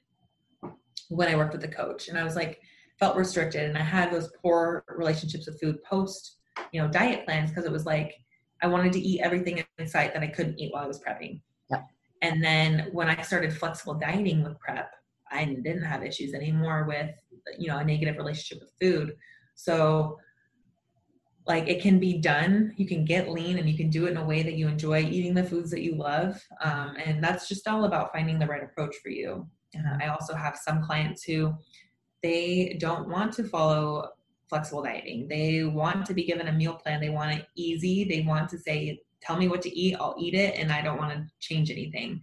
[1.08, 2.60] when i worked with the coach and i was like
[2.98, 6.38] felt restricted and i had those poor relationships with food post
[6.72, 8.14] you know diet plans because it was like
[8.62, 11.40] I wanted to eat everything in sight that I couldn't eat while I was prepping.
[11.70, 11.86] Yep.
[12.22, 14.90] And then when I started flexible dieting with prep,
[15.30, 17.10] I didn't have issues anymore with,
[17.58, 19.14] you know, a negative relationship with food.
[19.54, 20.18] So
[21.46, 22.74] like it can be done.
[22.76, 25.02] You can get lean and you can do it in a way that you enjoy
[25.02, 26.40] eating the foods that you love.
[26.62, 29.46] Um, and that's just all about finding the right approach for you.
[29.76, 31.54] Uh, I also have some clients who
[32.22, 34.10] they don't want to follow
[34.48, 35.28] flexible dieting.
[35.28, 37.00] They want to be given a meal plan.
[37.00, 38.04] They want it easy.
[38.04, 40.98] They want to say, tell me what to eat, I'll eat it, and I don't
[40.98, 42.20] want to change anything.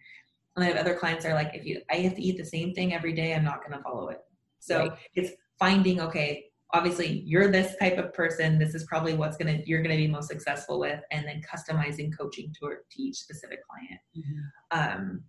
[0.56, 2.46] And I have other clients that are like, if you I have to eat the
[2.46, 4.22] same thing every day, I'm not gonna follow it.
[4.60, 4.98] So right.
[5.14, 9.82] it's finding, okay, obviously you're this type of person, this is probably what's gonna you're
[9.82, 14.02] gonna be most successful with, and then customizing coaching to, to each specific client.
[14.18, 14.80] Mm-hmm.
[14.80, 15.24] Um,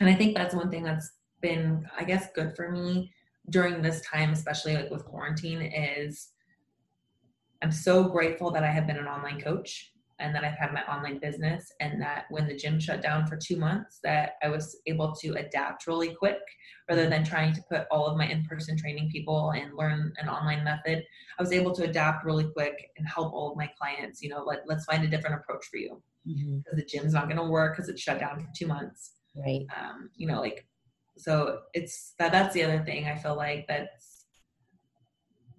[0.00, 3.12] and I think that's one thing that's been, I guess, good for me
[3.50, 6.28] during this time, especially like with quarantine, is
[7.62, 10.82] I'm so grateful that I have been an online coach and that I've had my
[10.84, 14.80] online business and that when the gym shut down for two months that I was
[14.86, 16.38] able to adapt really quick
[16.88, 20.62] rather than trying to put all of my in-person training people and learn an online
[20.62, 21.02] method.
[21.38, 24.44] I was able to adapt really quick and help all of my clients, you know,
[24.44, 26.76] let, let's find a different approach for you because mm-hmm.
[26.76, 29.14] the gym's not going to work because it's shut down for two months.
[29.34, 29.66] Right.
[29.76, 30.66] Um, you know, like,
[31.18, 34.24] so it's that, that's the other thing I feel like that's,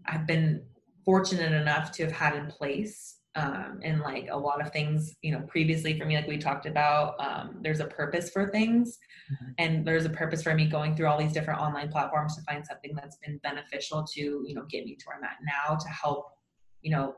[0.05, 0.63] I've been
[1.05, 5.31] fortunate enough to have had in place um, and like a lot of things you
[5.31, 8.99] know previously for me like we talked about um, there's a purpose for things
[9.31, 9.51] mm-hmm.
[9.57, 12.65] and there's a purpose for me going through all these different online platforms to find
[12.65, 15.87] something that's been beneficial to you know get me to where i'm at now to
[15.89, 16.27] help
[16.81, 17.15] you know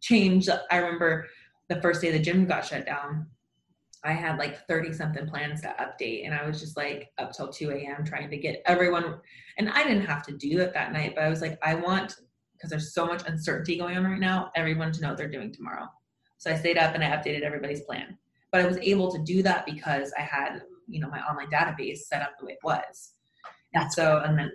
[0.00, 1.26] change i remember
[1.68, 3.26] the first day the gym got shut down
[4.04, 7.48] I had like 30 something plans to update and I was just like up till
[7.48, 8.04] 2 a.m.
[8.04, 9.20] trying to get everyone
[9.58, 12.16] and I didn't have to do it that night, but I was like, I want
[12.58, 15.52] because there's so much uncertainty going on right now, everyone to know what they're doing
[15.52, 15.86] tomorrow.
[16.38, 18.18] So I stayed up and I updated everybody's plan.
[18.50, 21.98] But I was able to do that because I had, you know, my online database
[21.98, 23.12] set up the way it was.
[23.74, 24.52] And so, and then,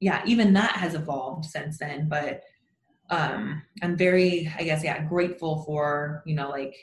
[0.00, 2.08] yeah, even that has evolved since then.
[2.08, 2.42] But
[3.10, 6.74] um, I'm very, I guess, yeah, grateful for, you know, like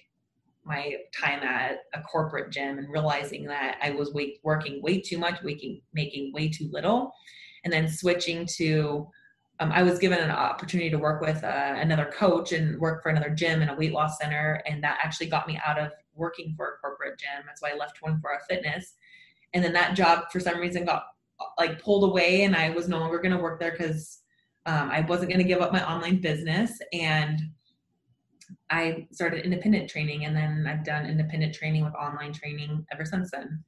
[0.64, 5.42] my time at a corporate gym and realizing that I was working way too much,
[5.44, 7.14] making, making way too little,
[7.64, 9.08] and then switching to
[9.62, 13.10] um, I was given an opportunity to work with uh, another coach and work for
[13.10, 16.56] another gym and a weight loss center, and that actually got me out of working
[16.58, 17.44] for a corporate gym.
[17.46, 18.96] That's why I left 24 Hour Fitness,
[19.54, 21.04] and then that job for some reason got
[21.60, 24.22] like pulled away, and I was no longer going to work there because
[24.66, 27.40] um, I wasn't going to give up my online business, and
[28.70, 33.32] I started independent training, and then I've done independent training with online training ever since
[33.32, 33.64] then.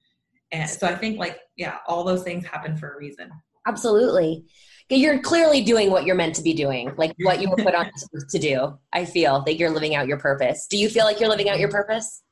[0.52, 3.30] And so I think like yeah, all those things happen for a reason.
[3.66, 4.46] Absolutely
[4.90, 7.90] you're clearly doing what you're meant to be doing, like what you were put on
[8.30, 8.78] to do.
[8.92, 10.68] I feel that you're living out your purpose.
[10.70, 12.24] Do you feel like you're living out your purpose?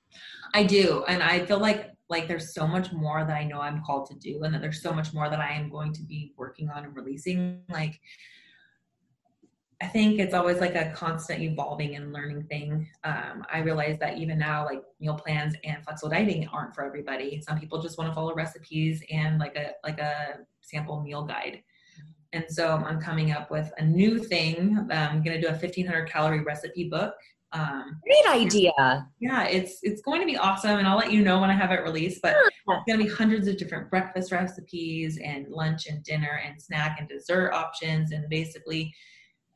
[0.53, 3.81] I do, and I feel like like there's so much more that I know I'm
[3.83, 6.33] called to do, and that there's so much more that I am going to be
[6.37, 7.61] working on and releasing.
[7.69, 7.99] Like,
[9.81, 12.87] I think it's always like a constant evolving and learning thing.
[13.03, 17.41] Um, I realize that even now, like meal plans and flexible dieting aren't for everybody.
[17.41, 21.63] Some people just want to follow recipes and like a like a sample meal guide.
[22.33, 24.77] And so I'm coming up with a new thing.
[24.91, 27.15] I'm going to do a 1500 calorie recipe book.
[27.51, 28.71] Um, Great idea.
[29.19, 31.71] Yeah, it's it's going to be awesome, and I'll let you know when I have
[31.71, 32.21] it released.
[32.21, 36.61] But it's going to be hundreds of different breakfast recipes, and lunch and dinner, and
[36.61, 38.93] snack and dessert options, and basically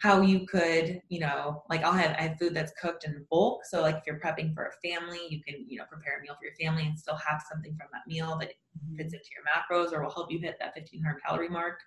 [0.01, 3.65] how you could, you know, like I'll have I have food that's cooked in bulk.
[3.65, 6.35] So like if you're prepping for a family, you can, you know, prepare a meal
[6.39, 8.53] for your family and still have something from that meal that
[8.97, 11.79] fits into your macros or will help you hit that 1500 calorie mark.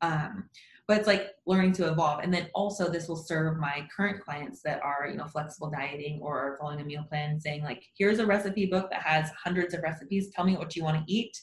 [0.00, 0.50] Um,
[0.86, 2.20] but it's like learning to evolve.
[2.22, 6.20] And then also this will serve my current clients that are you know flexible dieting
[6.20, 9.82] or following a meal plan saying like here's a recipe book that has hundreds of
[9.82, 10.30] recipes.
[10.34, 11.40] Tell me what you want to eat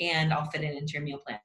[0.00, 1.38] and i'll fit it into your meal plan.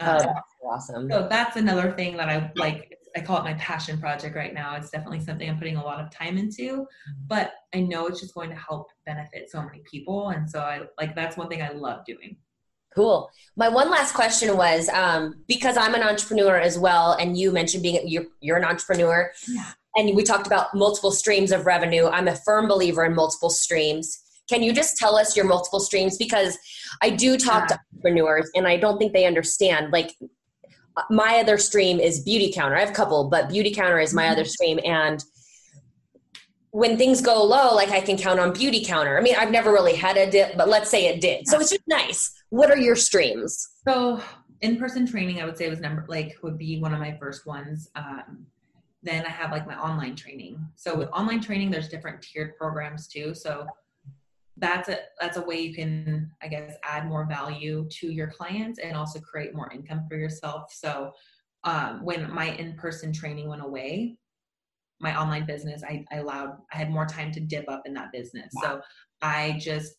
[0.00, 1.10] Oh, um, that's awesome.
[1.10, 4.76] so that's another thing that i like i call it my passion project right now
[4.76, 7.12] it's definitely something i'm putting a lot of time into mm-hmm.
[7.26, 10.80] but i know it's just going to help benefit so many people and so i
[10.98, 12.36] like that's one thing i love doing
[12.94, 13.30] Cool.
[13.56, 17.82] My one last question was um, because I'm an entrepreneur as well, and you mentioned
[17.82, 19.70] being you're, you're an entrepreneur, yeah.
[19.96, 22.06] and we talked about multiple streams of revenue.
[22.06, 24.18] I'm a firm believer in multiple streams.
[24.48, 26.18] Can you just tell us your multiple streams?
[26.18, 26.58] Because
[27.00, 27.76] I do talk yeah.
[27.76, 29.90] to entrepreneurs, and I don't think they understand.
[29.90, 30.14] Like
[31.10, 32.76] my other stream is Beautycounter.
[32.76, 34.32] I have a couple, but Beautycounter is my mm-hmm.
[34.32, 35.22] other stream, and
[36.72, 39.18] when things go low, like I can count on Beautycounter.
[39.18, 41.46] I mean, I've never really had a dip, but let's say it did.
[41.46, 42.32] So it's just nice.
[42.48, 43.68] What are your streams?
[43.86, 44.22] So
[44.62, 47.90] in-person training, I would say was number like would be one of my first ones.
[47.94, 48.46] Um,
[49.02, 50.64] then I have like my online training.
[50.76, 53.34] So with online training, there's different tiered programs too.
[53.34, 53.66] So
[54.62, 58.78] that's a that's a way you can, I guess, add more value to your clients
[58.78, 60.72] and also create more income for yourself.
[60.72, 61.12] So
[61.64, 64.16] um, when my in-person training went away,
[65.00, 68.12] my online business, I, I allowed, I had more time to dip up in that
[68.12, 68.52] business.
[68.54, 68.62] Wow.
[68.62, 68.80] So
[69.20, 69.94] I just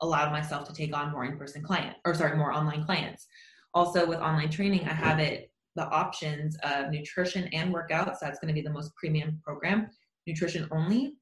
[0.00, 3.26] allowed myself to take on more in-person client or sorry, more online clients.
[3.74, 8.18] Also with online training, I have it, the options of nutrition and workouts.
[8.20, 9.88] That's going to be the most premium program,
[10.28, 11.14] nutrition only.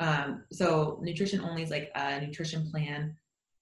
[0.00, 3.14] Um, so nutrition only is like a nutrition plan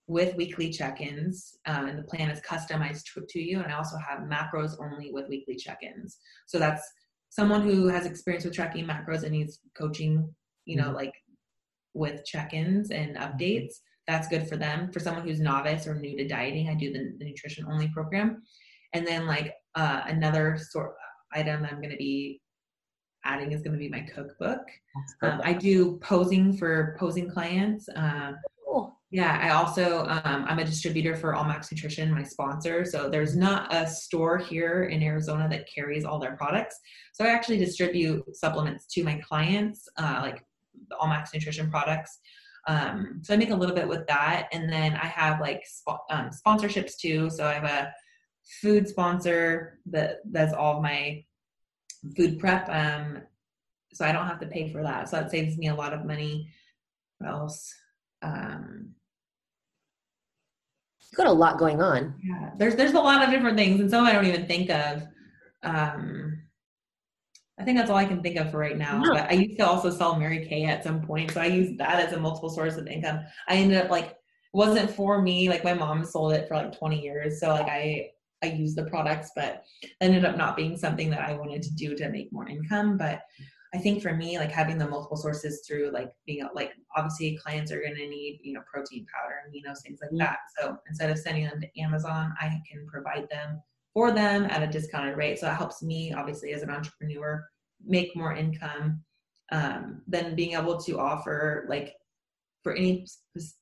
[0.07, 3.99] with weekly check-ins uh, and the plan is customized to, to, you and i also
[3.99, 6.17] have macros only with weekly check-ins
[6.47, 6.91] so that's
[7.31, 10.35] someone who has experience with tracking macros and needs coaching,
[10.65, 10.95] you know, mm-hmm.
[10.95, 11.15] like
[11.95, 13.75] with check-ins and updates,
[14.07, 14.91] that's good for them.
[14.93, 18.43] For someone who's novice or new to dieting, I do the, the nutrition only program.
[18.95, 20.95] And then like uh, another sort
[21.35, 22.41] item I'm going to be
[23.25, 24.61] adding is going to be my cookbook.
[25.23, 27.89] Um, I do posing for posing clients.
[27.89, 28.33] Uh,
[29.11, 32.85] yeah, I also um, I'm a distributor for Allmax Nutrition, my sponsor.
[32.85, 36.79] So there's not a store here in Arizona that carries all their products.
[37.15, 40.45] So I actually distribute supplements to my clients, uh, like
[40.91, 42.19] the Allmax Nutrition products.
[42.67, 46.05] Um, so I make a little bit with that, and then I have like sp-
[46.11, 47.31] um, sponsorships too.
[47.31, 47.91] So I have a
[48.61, 51.25] food sponsor that does all of my
[52.17, 52.69] food prep.
[52.69, 53.23] Um,
[53.93, 55.09] so I don't have to pay for that.
[55.09, 56.51] So that saves me a lot of money.
[57.19, 57.75] What else?
[58.23, 58.95] Um,
[61.11, 62.15] You've got a lot going on.
[62.23, 65.03] Yeah, there's there's a lot of different things, and some I don't even think of.
[65.63, 66.43] Um,
[67.59, 69.03] I think that's all I can think of for right now.
[69.05, 69.11] Yeah.
[69.15, 72.07] But I used to also sell Mary Kay at some point, so I used that
[72.07, 73.21] as a multiple source of income.
[73.49, 74.17] I ended up like
[74.53, 75.49] wasn't for me.
[75.49, 78.11] Like my mom sold it for like 20 years, so like I
[78.43, 79.65] I used the products, but
[80.01, 82.97] ended up not being something that I wanted to do to make more income.
[82.97, 83.23] But
[83.75, 87.71] I think for me, like having the multiple sources through like being like obviously clients
[87.71, 90.19] are going to need you know protein powder, aminos, things like mm-hmm.
[90.19, 90.39] that.
[90.59, 93.63] So instead of sending them to Amazon, I can provide them
[93.93, 95.39] for them at a discounted rate.
[95.39, 97.45] So it helps me obviously as an entrepreneur
[97.85, 99.03] make more income
[99.53, 101.95] um, than being able to offer like
[102.63, 103.07] for any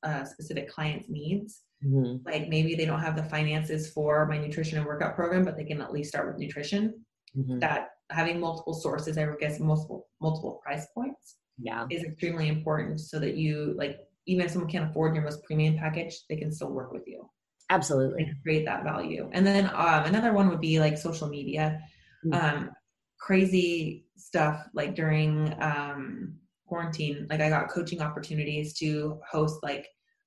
[0.03, 1.62] uh, specific client's needs.
[1.87, 2.28] Mm-hmm.
[2.28, 5.64] Like maybe they don't have the finances for my nutrition and workout program, but they
[5.64, 7.05] can at least start with nutrition.
[7.37, 7.61] Mm-hmm.
[7.61, 13.01] That having multiple sources, I would guess multiple multiple price points, yeah, is extremely important
[13.01, 16.51] so that you like even if someone can't afford your most premium package, they can
[16.53, 17.28] still work with you.
[17.70, 19.28] Absolutely, create that value.
[19.32, 21.80] And then um, another one would be like social media,
[22.24, 22.34] mm-hmm.
[22.34, 22.70] um,
[23.18, 26.34] crazy stuff like during um,
[26.66, 27.26] quarantine.
[27.30, 29.87] Like I got coaching opportunities to host like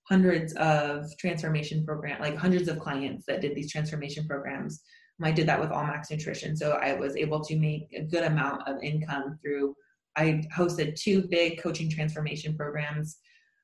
[0.09, 4.81] hundreds of transformation program, like hundreds of clients that did these transformation programs
[5.27, 6.55] I did that with Allmax Nutrition.
[6.55, 9.75] So I was able to make a good amount of income through,
[10.15, 13.17] I hosted two big coaching transformation programs.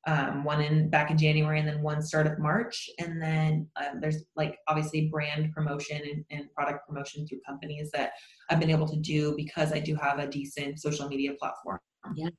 [0.08, 2.88] Um, one in back in January and then one start of March.
[3.00, 8.12] And then um, there's like obviously brand promotion and, and, product promotion through companies that
[8.52, 11.80] I've been able to do because I do have a decent social media platform.
[12.16, 12.30] Yeah.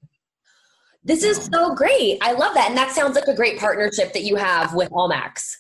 [1.07, 2.19] This is so great.
[2.21, 2.69] I love that.
[2.69, 5.55] And that sounds like a great partnership that you have with Allmax.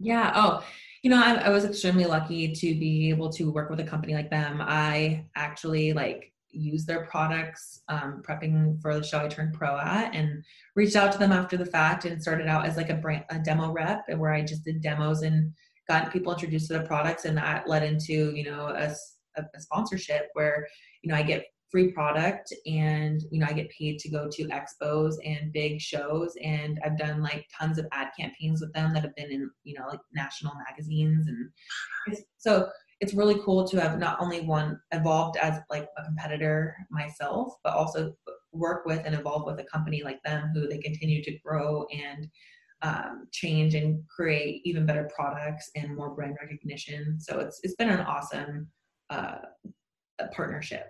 [0.00, 0.32] Yeah.
[0.34, 0.64] Oh,
[1.04, 4.14] you know, I, I, was extremely lucky to be able to work with a company
[4.14, 4.60] like them.
[4.60, 10.12] I actually like use their products um, prepping for the show I turned pro at
[10.12, 13.24] and reached out to them after the fact and started out as like a brand,
[13.30, 15.52] a demo rep where I just did demos and
[15.88, 18.92] got people introduced to the products and that led into, you know, a,
[19.36, 20.66] a, a sponsorship where,
[21.02, 24.46] you know, I get free product and you know i get paid to go to
[24.48, 29.02] expos and big shows and i've done like tons of ad campaigns with them that
[29.02, 32.68] have been in you know like national magazines and so
[33.00, 37.72] it's really cool to have not only one evolved as like a competitor myself but
[37.72, 38.14] also
[38.52, 42.28] work with and evolve with a company like them who they continue to grow and
[42.82, 47.18] um, change and create even better products and more brand recognition.
[47.20, 48.68] So it's it's been an awesome
[49.08, 49.38] uh,
[50.34, 50.88] partnership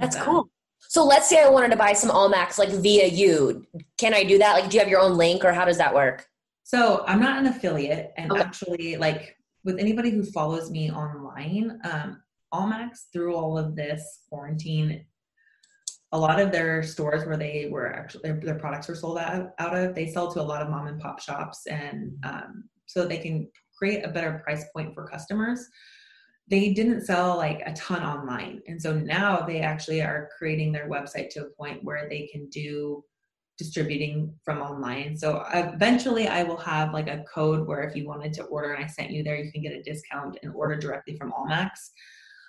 [0.00, 0.48] that's cool.
[0.88, 3.64] So let's say I wanted to buy some Allmax like via you.
[3.96, 4.54] Can I do that?
[4.54, 6.26] Like, do you have your own link or how does that work?
[6.64, 8.40] So I'm not an affiliate, and okay.
[8.40, 12.22] actually, like with anybody who follows me online, um,
[12.54, 15.04] Allmax through all of this quarantine,
[16.12, 19.50] a lot of their stores where they were actually their, their products were sold out,
[19.58, 23.06] out of, they sell to a lot of mom and pop shops, and um, so
[23.06, 25.68] they can create a better price point for customers
[26.50, 28.60] they didn't sell like a ton online.
[28.66, 32.48] And so now they actually are creating their website to a point where they can
[32.48, 33.04] do
[33.56, 35.16] distributing from online.
[35.16, 38.82] So eventually I will have like a code where if you wanted to order and
[38.82, 41.70] I sent you there, you can get a discount and order directly from Allmax.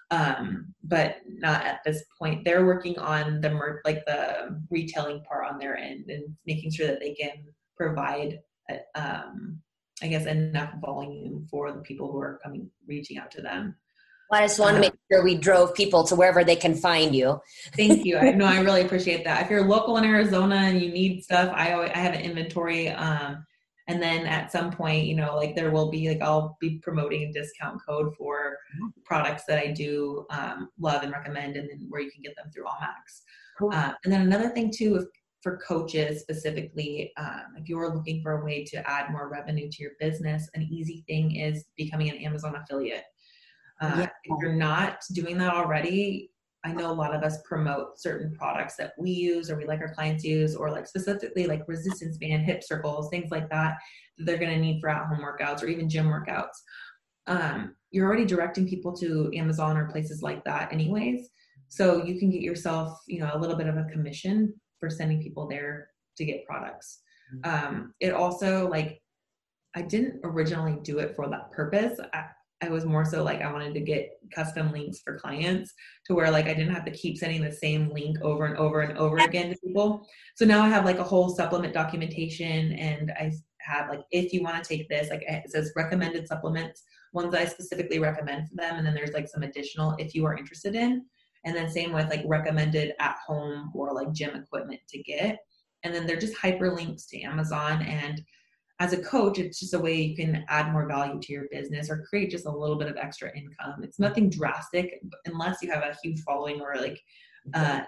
[0.09, 2.43] Um, but not at this point.
[2.43, 6.87] They're working on the mer- like the retailing part on their end and making sure
[6.87, 7.43] that they can
[7.77, 8.39] provide,
[8.69, 9.61] uh, um,
[10.01, 13.75] I guess, enough volume for the people who are coming, reaching out to them.
[14.31, 17.39] I just want to make sure we drove people to wherever they can find you.
[17.75, 18.17] Thank you.
[18.17, 19.43] I know I really appreciate that.
[19.43, 22.89] If you're local in Arizona and you need stuff, I always, I have an inventory.
[22.89, 23.45] Um,
[23.87, 27.23] and then at some point, you know, like there will be like I'll be promoting
[27.23, 28.57] a discount code for
[29.03, 32.49] products that I do um, love and recommend, and then where you can get them
[32.53, 33.21] through Allmax.
[33.57, 33.71] Cool.
[33.73, 35.03] Uh, and then another thing too, if,
[35.41, 39.83] for coaches specifically, um, if you're looking for a way to add more revenue to
[39.83, 43.03] your business, an easy thing is becoming an Amazon affiliate.
[43.81, 44.09] Uh, yeah.
[44.23, 46.31] If you're not doing that already,
[46.63, 49.79] I know a lot of us promote certain products that we use or we like
[49.81, 53.77] our clients use, or like specifically like resistance band, hip circles, things like that
[54.17, 56.53] that they're going to need for at home workouts or even gym workouts.
[57.25, 61.29] Um, you're already directing people to Amazon or places like that, anyways.
[61.69, 65.21] So you can get yourself, you know, a little bit of a commission for sending
[65.21, 66.99] people there to get products.
[67.33, 67.65] Mm-hmm.
[67.65, 69.01] Um, it also like
[69.75, 71.97] I didn't originally do it for that purpose.
[72.13, 72.25] I,
[72.61, 75.73] I was more so like I wanted to get custom links for clients
[76.05, 78.81] to where like I didn't have to keep sending the same link over and over
[78.81, 80.07] and over again to people.
[80.35, 83.31] So now I have like a whole supplement documentation and I
[83.61, 86.83] have like if you want to take this like it says recommended supplements
[87.13, 90.37] ones I specifically recommend for them and then there's like some additional if you are
[90.37, 91.05] interested in.
[91.43, 95.39] And then same with like recommended at home or like gym equipment to get.
[95.83, 98.21] And then they're just hyperlinks to Amazon and
[98.81, 101.87] as a coach, it's just a way you can add more value to your business
[101.87, 103.83] or create just a little bit of extra income.
[103.83, 106.99] It's nothing drastic unless you have a huge following or like,
[107.53, 107.81] uh,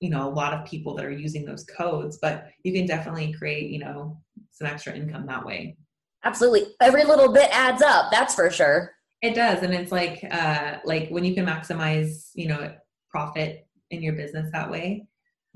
[0.00, 3.32] you know, a lot of people that are using those codes, but you can definitely
[3.32, 4.20] create, you know,
[4.50, 5.78] some extra income that way.
[6.24, 6.74] Absolutely.
[6.82, 8.10] Every little bit adds up.
[8.12, 8.92] That's for sure.
[9.22, 9.62] It does.
[9.62, 12.74] And it's like, uh, like when you can maximize, you know,
[13.08, 15.06] profit in your business that way,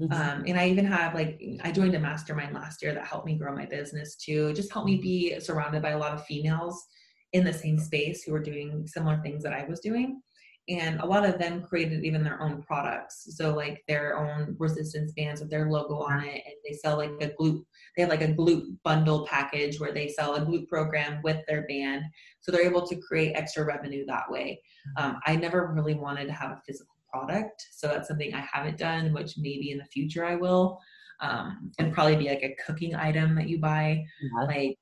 [0.00, 0.12] Mm-hmm.
[0.12, 3.36] Um, and I even have like I joined a mastermind last year that helped me
[3.36, 4.48] grow my business too.
[4.48, 6.86] It just helped me be surrounded by a lot of females
[7.32, 10.20] in the same space who were doing similar things that I was doing.
[10.68, 13.26] And a lot of them created even their own products.
[13.36, 16.42] So like their own resistance bands with their logo on it.
[16.46, 17.64] And they sell like a glute,
[17.96, 21.66] they have like a glute bundle package where they sell a glute program with their
[21.66, 22.04] band.
[22.40, 24.60] So they're able to create extra revenue that way.
[24.98, 25.10] Mm-hmm.
[25.10, 27.66] Um, I never really wanted to have a physical product.
[27.72, 30.80] So that's something I haven't done, which maybe in the future I will.
[31.20, 34.44] Um, and probably be like a cooking item that you buy, yeah.
[34.46, 34.78] like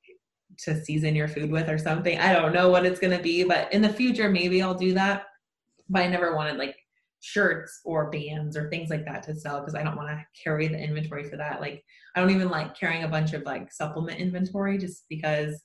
[0.58, 2.18] to season your food with or something.
[2.18, 4.94] I don't know what it's going to be, but in the future, maybe I'll do
[4.94, 5.24] that.
[5.88, 6.76] But I never wanted like
[7.20, 10.68] shirts or bands or things like that to sell because I don't want to carry
[10.68, 11.60] the inventory for that.
[11.60, 11.82] Like,
[12.14, 15.62] I don't even like carrying a bunch of like supplement inventory just because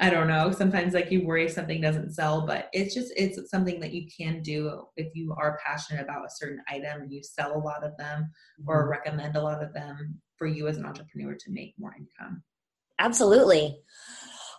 [0.00, 0.50] I don't know.
[0.50, 4.40] Sometimes like you worry something doesn't sell, but it's just it's something that you can
[4.40, 7.94] do if you are passionate about a certain item and you sell a lot of
[7.98, 8.30] them
[8.66, 8.92] or mm-hmm.
[8.92, 12.42] recommend a lot of them for you as an entrepreneur to make more income.
[12.98, 13.78] Absolutely.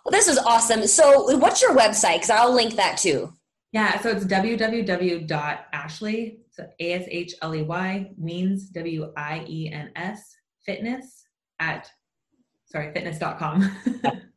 [0.04, 0.86] Well, this is awesome.
[0.86, 2.16] So, what's your website?
[2.16, 3.32] Because I'll link that too.
[3.72, 5.28] Yeah, so it's www.ashley,
[6.50, 11.24] so A S H L E Y, Wiens, W I E N S, fitness
[11.58, 11.88] at,
[12.66, 13.76] sorry, fitness.com.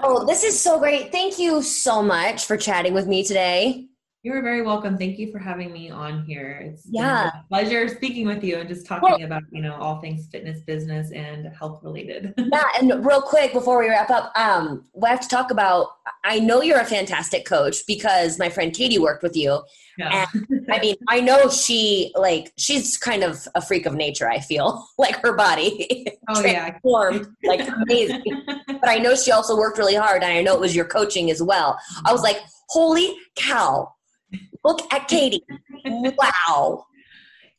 [0.00, 1.12] oh, this is so great.
[1.12, 3.86] Thank you so much for chatting with me today.
[4.26, 4.98] You're very welcome.
[4.98, 6.60] Thank you for having me on here.
[6.60, 7.30] It's yeah.
[7.48, 11.12] pleasure speaking with you and just talking well, about, you know, all things fitness business
[11.12, 12.34] and health related.
[12.52, 15.90] yeah, and real quick before we wrap up, um, we have to talk about
[16.24, 19.62] I know you're a fantastic coach because my friend Katie worked with you.
[19.96, 20.26] Yeah.
[20.34, 24.40] And I mean, I know she like she's kind of a freak of nature, I
[24.40, 24.88] feel.
[24.98, 26.08] like her body.
[26.28, 26.76] Oh yeah.
[26.82, 27.28] Formed.
[27.44, 28.24] Like amazing.
[28.66, 31.30] but I know she also worked really hard and I know it was your coaching
[31.30, 31.78] as well.
[32.04, 33.92] I was like, holy cow
[34.64, 35.42] Look at Katie.
[35.84, 36.86] wow.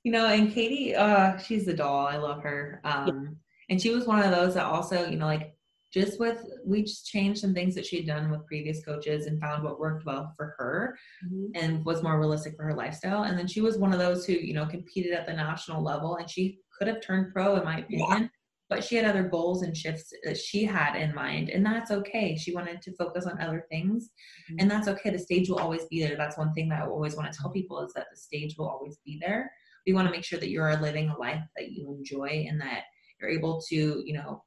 [0.03, 2.07] You know, and Katie, uh, she's a doll.
[2.07, 2.81] I love her.
[2.83, 3.29] Um, yeah.
[3.69, 5.53] and she was one of those that also, you know, like
[5.93, 9.39] just with we just changed some things that she had done with previous coaches and
[9.39, 11.45] found what worked well for her mm-hmm.
[11.55, 13.23] and was more realistic for her lifestyle.
[13.23, 16.17] And then she was one of those who, you know, competed at the national level
[16.17, 18.07] and she could have turned pro in my opinion.
[18.09, 18.27] Yeah
[18.69, 22.35] but she had other goals and shifts that she had in mind and that's okay.
[22.35, 24.09] She wanted to focus on other things
[24.51, 24.57] mm-hmm.
[24.59, 25.09] and that's okay.
[25.09, 26.17] The stage will always be there.
[26.17, 28.69] That's one thing that i always want to tell people is that the stage will
[28.69, 29.51] always be there.
[29.85, 32.83] We want to make sure that you're living a life that you enjoy and that
[33.19, 34.43] you're able to you know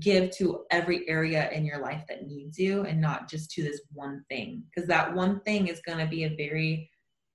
[0.00, 3.80] give to every area in your life that needs you and not just to this
[3.92, 6.90] one thing because that one thing is going to be a very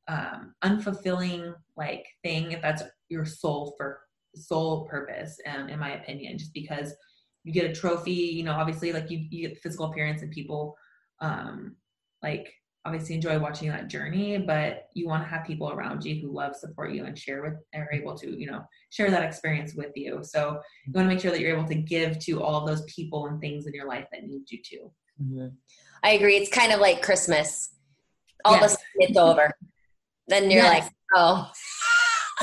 [0.09, 4.01] um, unfulfilling like thing if that's your sole for
[4.35, 6.93] sole purpose, um, in my opinion, just because
[7.43, 10.75] you get a trophy, you know, obviously like you, you get physical appearance and people
[11.21, 11.75] um,
[12.21, 12.53] like
[12.85, 16.55] obviously enjoy watching that journey, but you want to have people around you who love,
[16.55, 20.19] support you and share with, are able to, you know, share that experience with you.
[20.23, 23.27] So you want to make sure that you're able to give to all those people
[23.27, 24.77] and things in your life that need you to.
[25.21, 25.47] Mm-hmm.
[26.03, 26.37] I agree.
[26.37, 27.75] It's kind of like Christmas.
[28.45, 28.61] All yes.
[28.61, 29.51] of a sudden it's over.
[30.27, 30.83] Then you're yes.
[30.83, 31.51] like, oh,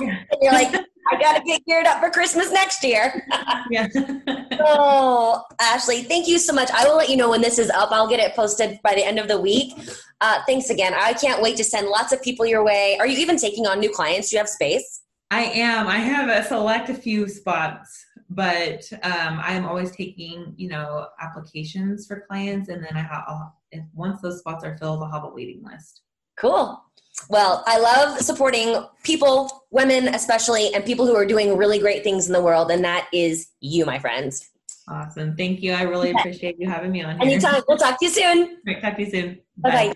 [0.01, 0.09] yeah.
[0.31, 3.27] and you're like, I got to get geared up for Christmas next year.
[3.71, 3.89] yeah.
[4.61, 6.71] oh, Ashley, thank you so much.
[6.73, 7.91] I will let you know when this is up.
[7.93, 9.73] I'll get it posted by the end of the week.
[10.21, 10.95] Uh, thanks again.
[10.95, 12.97] I can't wait to send lots of people your way.
[12.99, 14.31] Are you even taking on new clients?
[14.31, 15.03] Do you have space?
[15.31, 15.89] I am.
[15.89, 22.07] I have a select a few spots, but um, I'm always taking, you know, applications
[22.07, 23.85] for clients, and then I have.
[23.95, 26.03] once those spots are filled, I'll have a waiting list.
[26.37, 26.81] Cool.
[27.29, 32.27] Well, I love supporting people, women especially, and people who are doing really great things
[32.27, 34.49] in the world, and that is you, my friends.
[34.89, 35.37] Awesome.
[35.37, 35.73] Thank you.
[35.73, 37.29] I really appreciate you having me on here.
[37.29, 37.63] Anytime.
[37.67, 38.59] We'll talk to you soon.
[38.65, 39.41] Right, talk to you soon.
[39.57, 39.95] Bye bye.